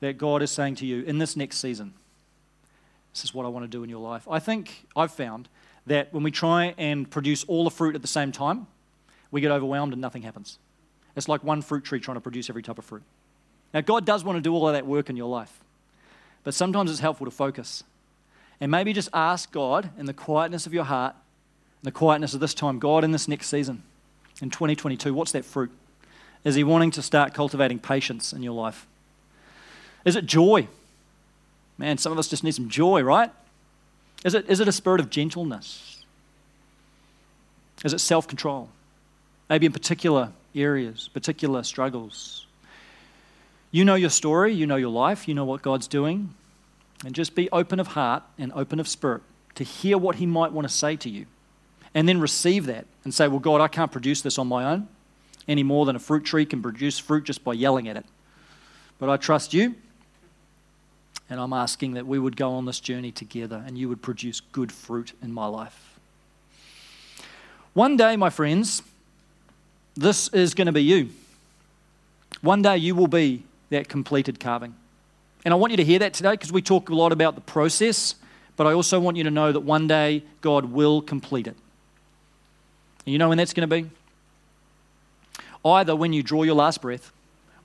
that 0.00 0.18
God 0.18 0.42
is 0.42 0.50
saying 0.50 0.76
to 0.76 0.86
you 0.86 1.02
in 1.02 1.18
this 1.18 1.36
next 1.36 1.58
season? 1.58 1.94
This 3.12 3.24
is 3.24 3.34
what 3.34 3.46
I 3.46 3.48
want 3.48 3.64
to 3.64 3.68
do 3.68 3.82
in 3.82 3.90
your 3.90 4.00
life. 4.00 4.26
I 4.30 4.38
think 4.38 4.86
I've 4.94 5.12
found 5.12 5.48
that 5.86 6.12
when 6.12 6.22
we 6.22 6.30
try 6.30 6.74
and 6.78 7.10
produce 7.10 7.44
all 7.44 7.64
the 7.64 7.70
fruit 7.70 7.94
at 7.94 8.02
the 8.02 8.08
same 8.08 8.32
time, 8.32 8.66
we 9.30 9.40
get 9.40 9.50
overwhelmed 9.50 9.92
and 9.92 10.00
nothing 10.00 10.22
happens. 10.22 10.58
It's 11.16 11.28
like 11.28 11.42
one 11.42 11.62
fruit 11.62 11.84
tree 11.84 12.00
trying 12.00 12.16
to 12.16 12.20
produce 12.20 12.50
every 12.50 12.62
type 12.62 12.78
of 12.78 12.84
fruit. 12.84 13.02
Now, 13.74 13.80
God 13.80 14.06
does 14.06 14.22
want 14.22 14.36
to 14.36 14.40
do 14.40 14.54
all 14.54 14.68
of 14.68 14.74
that 14.74 14.86
work 14.86 15.10
in 15.10 15.16
your 15.16 15.28
life, 15.28 15.52
but 16.44 16.54
sometimes 16.54 16.90
it's 16.90 17.00
helpful 17.00 17.26
to 17.26 17.30
focus 17.32 17.82
and 18.60 18.70
maybe 18.70 18.92
just 18.92 19.08
ask 19.12 19.50
God 19.50 19.90
in 19.98 20.06
the 20.06 20.14
quietness 20.14 20.64
of 20.64 20.72
your 20.72 20.84
heart, 20.84 21.14
in 21.82 21.86
the 21.86 21.92
quietness 21.92 22.34
of 22.34 22.40
this 22.40 22.54
time, 22.54 22.78
God, 22.78 23.02
in 23.02 23.10
this 23.10 23.26
next 23.26 23.48
season, 23.48 23.82
in 24.40 24.48
2022, 24.48 25.12
what's 25.12 25.32
that 25.32 25.44
fruit? 25.44 25.72
Is 26.44 26.54
He 26.54 26.62
wanting 26.62 26.92
to 26.92 27.02
start 27.02 27.34
cultivating 27.34 27.80
patience 27.80 28.32
in 28.32 28.42
your 28.42 28.54
life? 28.54 28.86
Is 30.04 30.14
it 30.14 30.24
joy? 30.24 30.68
Man, 31.76 31.98
some 31.98 32.12
of 32.12 32.18
us 32.18 32.28
just 32.28 32.44
need 32.44 32.54
some 32.54 32.68
joy, 32.68 33.02
right? 33.02 33.30
Is 34.24 34.34
it, 34.34 34.48
is 34.48 34.60
it 34.60 34.68
a 34.68 34.72
spirit 34.72 35.00
of 35.00 35.10
gentleness? 35.10 36.04
Is 37.84 37.92
it 37.92 37.98
self 37.98 38.28
control? 38.28 38.68
Maybe 39.50 39.66
in 39.66 39.72
particular 39.72 40.30
areas, 40.54 41.08
particular 41.12 41.64
struggles. 41.64 42.46
You 43.74 43.84
know 43.84 43.96
your 43.96 44.10
story, 44.10 44.54
you 44.54 44.68
know 44.68 44.76
your 44.76 44.92
life, 44.92 45.26
you 45.26 45.34
know 45.34 45.44
what 45.44 45.60
God's 45.60 45.88
doing. 45.88 46.32
And 47.04 47.12
just 47.12 47.34
be 47.34 47.50
open 47.50 47.80
of 47.80 47.88
heart 47.88 48.22
and 48.38 48.52
open 48.54 48.78
of 48.78 48.86
spirit 48.86 49.22
to 49.56 49.64
hear 49.64 49.98
what 49.98 50.14
He 50.14 50.26
might 50.26 50.52
want 50.52 50.68
to 50.68 50.72
say 50.72 50.94
to 50.94 51.10
you. 51.10 51.26
And 51.92 52.08
then 52.08 52.20
receive 52.20 52.66
that 52.66 52.86
and 53.02 53.12
say, 53.12 53.26
Well, 53.26 53.40
God, 53.40 53.60
I 53.60 53.66
can't 53.66 53.90
produce 53.90 54.22
this 54.22 54.38
on 54.38 54.46
my 54.46 54.64
own 54.64 54.86
any 55.48 55.64
more 55.64 55.86
than 55.86 55.96
a 55.96 55.98
fruit 55.98 56.24
tree 56.24 56.46
can 56.46 56.62
produce 56.62 57.00
fruit 57.00 57.24
just 57.24 57.42
by 57.42 57.54
yelling 57.54 57.88
at 57.88 57.96
it. 57.96 58.04
But 59.00 59.10
I 59.10 59.16
trust 59.16 59.52
you, 59.52 59.74
and 61.28 61.40
I'm 61.40 61.52
asking 61.52 61.94
that 61.94 62.06
we 62.06 62.20
would 62.20 62.36
go 62.36 62.52
on 62.52 62.66
this 62.66 62.78
journey 62.78 63.10
together 63.10 63.60
and 63.66 63.76
you 63.76 63.88
would 63.88 64.02
produce 64.02 64.38
good 64.38 64.70
fruit 64.70 65.14
in 65.20 65.32
my 65.32 65.46
life. 65.46 65.98
One 67.72 67.96
day, 67.96 68.14
my 68.14 68.30
friends, 68.30 68.82
this 69.96 70.28
is 70.28 70.54
going 70.54 70.66
to 70.66 70.72
be 70.72 70.84
you. 70.84 71.10
One 72.40 72.62
day 72.62 72.76
you 72.76 72.94
will 72.94 73.08
be 73.08 73.42
that 73.74 73.88
completed 73.88 74.40
carving. 74.40 74.74
And 75.44 75.52
I 75.52 75.56
want 75.56 75.72
you 75.72 75.76
to 75.76 75.84
hear 75.84 75.98
that 75.98 76.14
today 76.14 76.32
because 76.32 76.52
we 76.52 76.62
talk 76.62 76.88
a 76.88 76.94
lot 76.94 77.12
about 77.12 77.34
the 77.34 77.40
process, 77.40 78.14
but 78.56 78.66
I 78.66 78.72
also 78.72 78.98
want 78.98 79.16
you 79.16 79.24
to 79.24 79.30
know 79.30 79.52
that 79.52 79.60
one 79.60 79.86
day 79.86 80.22
God 80.40 80.66
will 80.66 81.02
complete 81.02 81.46
it. 81.46 81.56
And 83.04 83.12
you 83.12 83.18
know 83.18 83.28
when 83.28 83.38
that's 83.38 83.52
going 83.52 83.68
to 83.68 83.82
be? 83.82 83.90
Either 85.64 85.94
when 85.94 86.12
you 86.12 86.22
draw 86.22 86.42
your 86.44 86.54
last 86.54 86.80
breath 86.80 87.12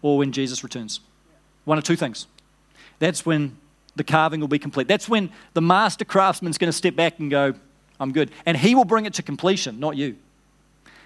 or 0.01 0.17
when 0.17 0.31
Jesus 0.31 0.63
returns. 0.63 0.99
One 1.65 1.77
of 1.77 1.83
two 1.83 1.95
things. 1.95 2.27
That's 2.99 3.25
when 3.25 3.57
the 3.95 4.03
carving 4.03 4.39
will 4.39 4.47
be 4.47 4.59
complete. 4.59 4.87
That's 4.87 5.07
when 5.07 5.29
the 5.53 5.61
master 5.61 6.05
craftsman's 6.05 6.57
going 6.57 6.69
to 6.69 6.77
step 6.77 6.95
back 6.95 7.19
and 7.19 7.29
go, 7.29 7.53
I'm 7.99 8.11
good. 8.11 8.31
And 8.45 8.57
he 8.57 8.75
will 8.75 8.85
bring 8.85 9.05
it 9.05 9.13
to 9.15 9.23
completion, 9.23 9.79
not 9.79 9.95
you. 9.95 10.17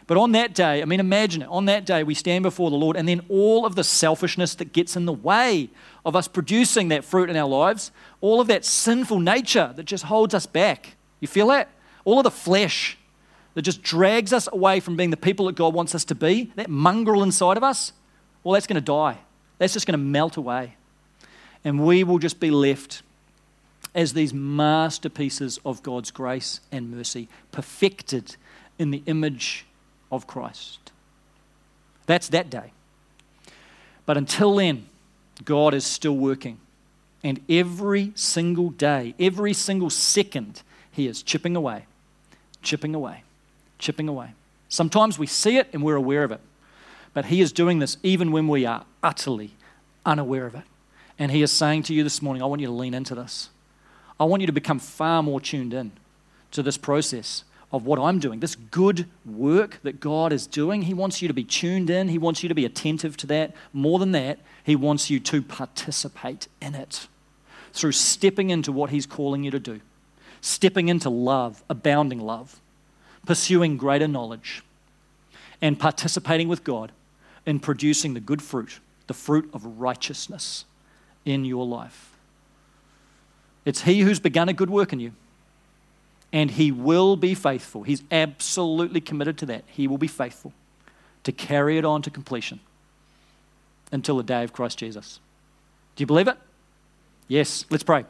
But 0.05 0.17
on 0.17 0.33
that 0.33 0.53
day, 0.53 0.81
I 0.81 0.85
mean, 0.85 0.99
imagine 0.99 1.43
it. 1.43 1.47
On 1.49 1.65
that 1.65 1.85
day, 1.85 2.03
we 2.03 2.13
stand 2.13 2.43
before 2.43 2.69
the 2.69 2.75
Lord, 2.75 2.97
and 2.97 3.07
then 3.07 3.21
all 3.29 3.65
of 3.65 3.75
the 3.75 3.83
selfishness 3.83 4.55
that 4.55 4.73
gets 4.73 4.95
in 4.95 5.05
the 5.05 5.13
way 5.13 5.69
of 6.05 6.15
us 6.15 6.27
producing 6.27 6.89
that 6.89 7.05
fruit 7.05 7.29
in 7.29 7.37
our 7.37 7.47
lives, 7.47 7.91
all 8.19 8.41
of 8.41 8.47
that 8.47 8.65
sinful 8.65 9.19
nature 9.19 9.71
that 9.75 9.83
just 9.83 10.05
holds 10.05 10.33
us 10.33 10.45
back. 10.45 10.95
You 11.19 11.27
feel 11.27 11.47
that? 11.47 11.69
All 12.03 12.19
of 12.19 12.23
the 12.25 12.31
flesh 12.31 12.97
that 13.53 13.61
just 13.61 13.81
drags 13.81 14.33
us 14.33 14.49
away 14.51 14.79
from 14.79 14.97
being 14.97 15.09
the 15.09 15.17
people 15.17 15.45
that 15.45 15.55
God 15.55 15.73
wants 15.73 15.95
us 15.95 16.03
to 16.05 16.15
be, 16.15 16.51
that 16.55 16.69
mongrel 16.69 17.23
inside 17.23 17.55
of 17.55 17.63
us, 17.63 17.93
well, 18.43 18.53
that's 18.53 18.67
going 18.67 18.75
to 18.75 18.81
die. 18.81 19.19
That's 19.57 19.73
just 19.73 19.87
going 19.87 19.97
to 19.97 20.03
melt 20.03 20.35
away. 20.35 20.75
And 21.63 21.85
we 21.85 22.03
will 22.03 22.19
just 22.19 22.39
be 22.39 22.51
left 22.51 23.03
as 23.95 24.13
these 24.13 24.33
masterpieces 24.33 25.59
of 25.63 25.83
God's 25.83 26.11
grace 26.11 26.59
and 26.71 26.91
mercy, 26.91 27.29
perfected 27.51 28.35
in 28.79 28.91
the 28.91 29.03
image 29.05 29.65
of 30.15 30.27
Christ. 30.27 30.91
That's 32.05 32.27
that 32.29 32.49
day. 32.49 32.71
But 34.05 34.17
until 34.17 34.55
then, 34.55 34.87
God 35.45 35.73
is 35.73 35.85
still 35.85 36.15
working. 36.15 36.59
And 37.23 37.41
every 37.47 38.11
single 38.15 38.69
day, 38.69 39.15
every 39.19 39.53
single 39.53 39.89
second, 39.89 40.61
He 40.91 41.07
is 41.07 41.23
chipping 41.23 41.55
away, 41.55 41.85
chipping 42.61 42.93
away, 42.93 43.23
chipping 43.79 44.09
away. 44.09 44.33
Sometimes 44.67 45.17
we 45.17 45.27
see 45.27 45.57
it 45.57 45.69
and 45.71 45.81
we're 45.81 45.95
aware 45.95 46.23
of 46.23 46.31
it. 46.31 46.41
But 47.13 47.25
He 47.25 47.41
is 47.41 47.51
doing 47.51 47.79
this 47.79 47.97
even 48.03 48.31
when 48.31 48.47
we 48.47 48.65
are 48.65 48.85
utterly 49.01 49.51
unaware 50.05 50.45
of 50.45 50.55
it. 50.55 50.63
And 51.17 51.31
He 51.31 51.41
is 51.41 51.51
saying 51.51 51.83
to 51.83 51.93
you 51.93 52.03
this 52.03 52.21
morning, 52.21 52.43
I 52.43 52.45
want 52.45 52.59
you 52.59 52.67
to 52.67 52.73
lean 52.73 52.93
into 52.93 53.15
this. 53.15 53.49
I 54.19 54.25
want 54.25 54.41
you 54.41 54.47
to 54.47 54.53
become 54.53 54.79
far 54.79 55.23
more 55.23 55.39
tuned 55.39 55.73
in 55.73 55.93
to 56.51 56.61
this 56.61 56.77
process 56.77 57.43
of 57.73 57.87
what 57.87 57.97
I'm 57.97 58.19
doing, 58.19 58.39
this 58.39 58.55
good 58.55 59.07
work 59.25 59.79
that 59.81 59.99
God 59.99 60.31
is 60.31 60.45
doing. 60.45 60.83
He 60.83 60.93
wants 60.93 61.23
you 61.23 61.27
to 61.27 61.33
be 61.33 61.43
tuned 61.43 61.89
in, 61.89 62.07
He 62.07 62.19
wants 62.19 62.43
you 62.43 62.49
to 62.49 62.55
be 62.55 62.65
attentive 62.65 63.17
to 63.17 63.27
that. 63.27 63.53
More 63.73 63.97
than 63.97 64.11
that, 64.11 64.37
He 64.63 64.75
wants 64.75 65.09
you 65.09 65.19
to 65.21 65.41
participate 65.41 66.47
in 66.61 66.75
it 66.75 67.07
through 67.73 67.93
stepping 67.93 68.51
into 68.51 68.71
what 68.71 68.91
He's 68.91 69.07
calling 69.07 69.43
you 69.43 69.49
to 69.49 69.59
do, 69.59 69.81
stepping 70.39 70.87
into 70.87 71.09
love, 71.09 71.63
abounding 71.67 72.19
love, 72.19 72.61
pursuing 73.25 73.75
greater 73.75 74.07
knowledge, 74.07 74.63
and 75.59 75.79
participating 75.79 76.47
with 76.47 76.63
God 76.63 76.91
in 77.43 77.59
producing 77.59 78.13
the 78.13 78.19
good 78.19 78.43
fruit, 78.43 78.79
the 79.07 79.15
fruit 79.15 79.49
of 79.51 79.65
righteousness 79.79 80.65
in 81.25 81.43
your 81.43 81.65
life. 81.65 82.11
It's 83.65 83.81
He 83.81 84.01
who's 84.01 84.19
begun 84.19 84.47
a 84.47 84.53
good 84.53 84.69
work 84.69 84.93
in 84.93 84.99
you 84.99 85.13
and 86.33 86.49
he 86.51 86.71
will 86.71 87.15
be 87.15 87.35
faithful. 87.35 87.83
He's 87.83 88.03
absolutely 88.11 88.99
committed 88.99 89.37
to 89.37 89.45
that. 89.45 89.63
He 89.67 89.87
will 89.87 89.99
be 89.99 90.07
faithful 90.07 90.51
to 91.23 91.31
carry 91.31 91.77
it 91.77 91.85
on 91.85 92.01
to 92.01 92.09
completion 92.09 92.59
until 93.91 94.17
the 94.17 94.23
day 94.23 94.43
of 94.43 94.51
Christ 94.51 94.79
Jesus. 94.79 95.19
Do 95.95 96.01
you 96.01 96.07
believe 96.07 96.27
it? 96.27 96.37
Yes. 97.27 97.65
Let's 97.69 97.83
pray. 97.83 98.05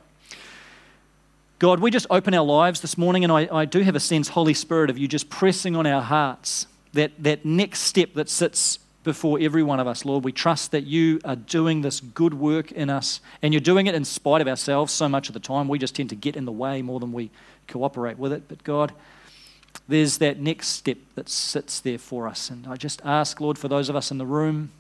God, 1.60 1.82
we 1.82 1.92
just 1.92 2.08
open 2.10 2.34
our 2.34 2.46
lives 2.46 2.82
this 2.82 2.98
morning, 2.98 3.24
and 3.24 3.32
I, 3.32 3.48
I 3.52 3.66
do 3.66 3.82
have 3.82 3.96
a 3.96 4.00
sense, 4.00 4.30
Holy 4.30 4.54
Spirit, 4.54 4.90
of 4.90 4.98
you 4.98 5.08
just 5.08 5.30
pressing 5.30 5.76
on 5.76 5.86
our 5.86 6.02
hearts 6.02 6.66
that, 6.94 7.12
that 7.20 7.46
next 7.46 7.82
step 7.82 8.14
that 8.14 8.30
sits 8.30 8.80
before 9.04 9.38
every 9.40 9.64
one 9.64 9.80
of 9.80 9.88
us, 9.88 10.06
Lord. 10.06 10.24
We 10.24 10.32
trust 10.32 10.72
that 10.72 10.86
you 10.86 11.20
are 11.26 11.36
doing 11.36 11.82
this 11.82 12.00
good 12.00 12.34
work 12.34 12.72
in 12.72 12.90
us, 12.90 13.22
and 13.42 13.54
you're 13.54 13.62
doing 13.62 13.88
it 13.88 13.96
in 13.96 14.06
spite 14.06 14.42
of 14.42 14.48
ourselves 14.48 14.94
so 14.94 15.10
much 15.10 15.28
of 15.28 15.34
the 15.34 15.40
time. 15.40 15.68
We 15.68 15.78
just 15.78 15.96
tend 15.96 16.10
to 16.10 16.16
get 16.16 16.36
in 16.36 16.46
the 16.46 16.52
way 16.52 16.82
more 16.82 17.00
than 17.00 17.12
we 17.12 17.30
cooperate 17.68 18.18
with 18.18 18.34
it. 18.34 18.44
But 18.48 18.64
God, 18.64 18.94
there's 19.88 20.18
that 20.20 20.40
next 20.40 20.68
step 20.68 20.98
that 21.16 21.30
sits 21.30 21.80
there 21.80 21.98
for 21.98 22.28
us. 22.28 22.50
And 22.50 22.68
I 22.68 22.76
just 22.76 23.02
ask, 23.04 23.40
Lord, 23.42 23.58
for 23.58 23.68
those 23.68 23.90
of 23.90 23.96
us 23.96 24.12
in 24.12 24.18
the 24.18 24.26
room, 24.26 24.72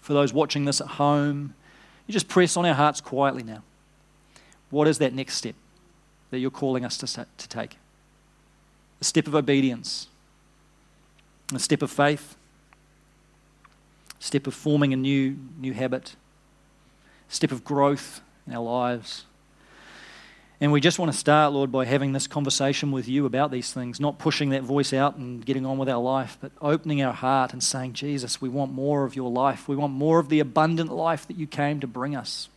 for 0.00 0.12
those 0.12 0.32
watching 0.32 0.64
this 0.64 0.80
at 0.80 0.86
home, 0.86 1.54
you 2.06 2.12
just 2.12 2.28
press 2.28 2.56
on 2.56 2.66
our 2.66 2.74
hearts 2.74 3.00
quietly 3.00 3.42
now. 3.42 3.62
What 4.70 4.88
is 4.88 4.98
that 4.98 5.14
next 5.14 5.34
step 5.34 5.54
that 6.30 6.38
you're 6.38 6.50
calling 6.50 6.84
us 6.84 6.98
to, 6.98 7.26
to 7.36 7.48
take? 7.48 7.76
A 9.00 9.04
step 9.04 9.26
of 9.26 9.34
obedience, 9.34 10.08
a 11.54 11.58
step 11.58 11.82
of 11.82 11.90
faith, 11.90 12.36
a 14.20 14.22
step 14.22 14.46
of 14.46 14.54
forming 14.54 14.92
a 14.92 14.96
new, 14.96 15.36
new 15.58 15.72
habit, 15.72 16.16
a 17.30 17.34
step 17.34 17.52
of 17.52 17.64
growth 17.64 18.20
in 18.46 18.54
our 18.54 18.62
lives 18.62 19.24
and 20.60 20.70
we 20.70 20.80
just 20.80 20.98
want 20.98 21.10
to 21.10 21.18
start, 21.18 21.52
Lord, 21.52 21.72
by 21.72 21.84
having 21.84 22.12
this 22.12 22.26
conversation 22.26 22.92
with 22.92 23.08
you 23.08 23.26
about 23.26 23.50
these 23.50 23.72
things, 23.72 23.98
not 23.98 24.18
pushing 24.18 24.50
that 24.50 24.62
voice 24.62 24.92
out 24.92 25.16
and 25.16 25.44
getting 25.44 25.66
on 25.66 25.78
with 25.78 25.88
our 25.88 26.00
life, 26.00 26.38
but 26.40 26.52
opening 26.60 27.02
our 27.02 27.12
heart 27.12 27.52
and 27.52 27.62
saying, 27.62 27.94
Jesus, 27.94 28.40
we 28.40 28.48
want 28.48 28.72
more 28.72 29.04
of 29.04 29.16
your 29.16 29.30
life. 29.30 29.66
We 29.66 29.74
want 29.74 29.92
more 29.92 30.20
of 30.20 30.28
the 30.28 30.38
abundant 30.38 30.92
life 30.92 31.26
that 31.26 31.36
you 31.36 31.48
came 31.48 31.80
to 31.80 31.88
bring 31.88 32.14
us. 32.14 32.48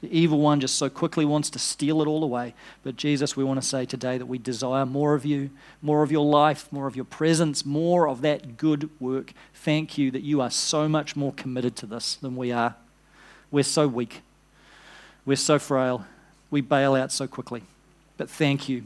The 0.00 0.18
evil 0.18 0.40
one 0.40 0.60
just 0.60 0.76
so 0.76 0.88
quickly 0.88 1.24
wants 1.24 1.50
to 1.50 1.58
steal 1.58 2.00
it 2.02 2.08
all 2.08 2.24
away. 2.24 2.54
But 2.82 2.96
Jesus, 2.96 3.36
we 3.36 3.44
want 3.44 3.60
to 3.62 3.66
say 3.66 3.84
today 3.84 4.18
that 4.18 4.26
we 4.26 4.38
desire 4.38 4.86
more 4.86 5.14
of 5.14 5.24
you, 5.24 5.50
more 5.82 6.02
of 6.02 6.10
your 6.10 6.24
life, 6.24 6.72
more 6.72 6.88
of 6.88 6.96
your 6.96 7.04
presence, 7.04 7.66
more 7.66 8.08
of 8.08 8.22
that 8.22 8.56
good 8.56 8.88
work. 8.98 9.32
Thank 9.54 9.98
you 9.98 10.10
that 10.10 10.22
you 10.22 10.40
are 10.40 10.50
so 10.50 10.88
much 10.88 11.14
more 11.14 11.32
committed 11.32 11.76
to 11.76 11.86
this 11.86 12.16
than 12.16 12.34
we 12.34 12.50
are. 12.50 12.74
We're 13.50 13.62
so 13.62 13.86
weak, 13.86 14.22
we're 15.26 15.36
so 15.36 15.58
frail 15.58 16.06
we 16.52 16.60
bail 16.60 16.94
out 16.94 17.10
so 17.10 17.26
quickly. 17.26 17.62
But 18.16 18.30
thank 18.30 18.68
you 18.68 18.84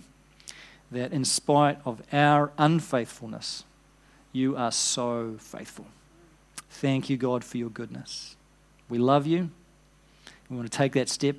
that 0.90 1.12
in 1.12 1.26
spite 1.26 1.78
of 1.84 2.00
our 2.12 2.52
unfaithfulness, 2.56 3.64
you 4.32 4.56
are 4.56 4.72
so 4.72 5.34
faithful. 5.38 5.86
Thank 6.70 7.10
you, 7.10 7.16
God, 7.16 7.44
for 7.44 7.58
your 7.58 7.68
goodness. 7.68 8.36
We 8.88 8.98
love 8.98 9.26
you. 9.26 9.50
We 10.48 10.56
want 10.56 10.70
to 10.70 10.78
take 10.78 10.92
that 10.92 11.08
step 11.08 11.36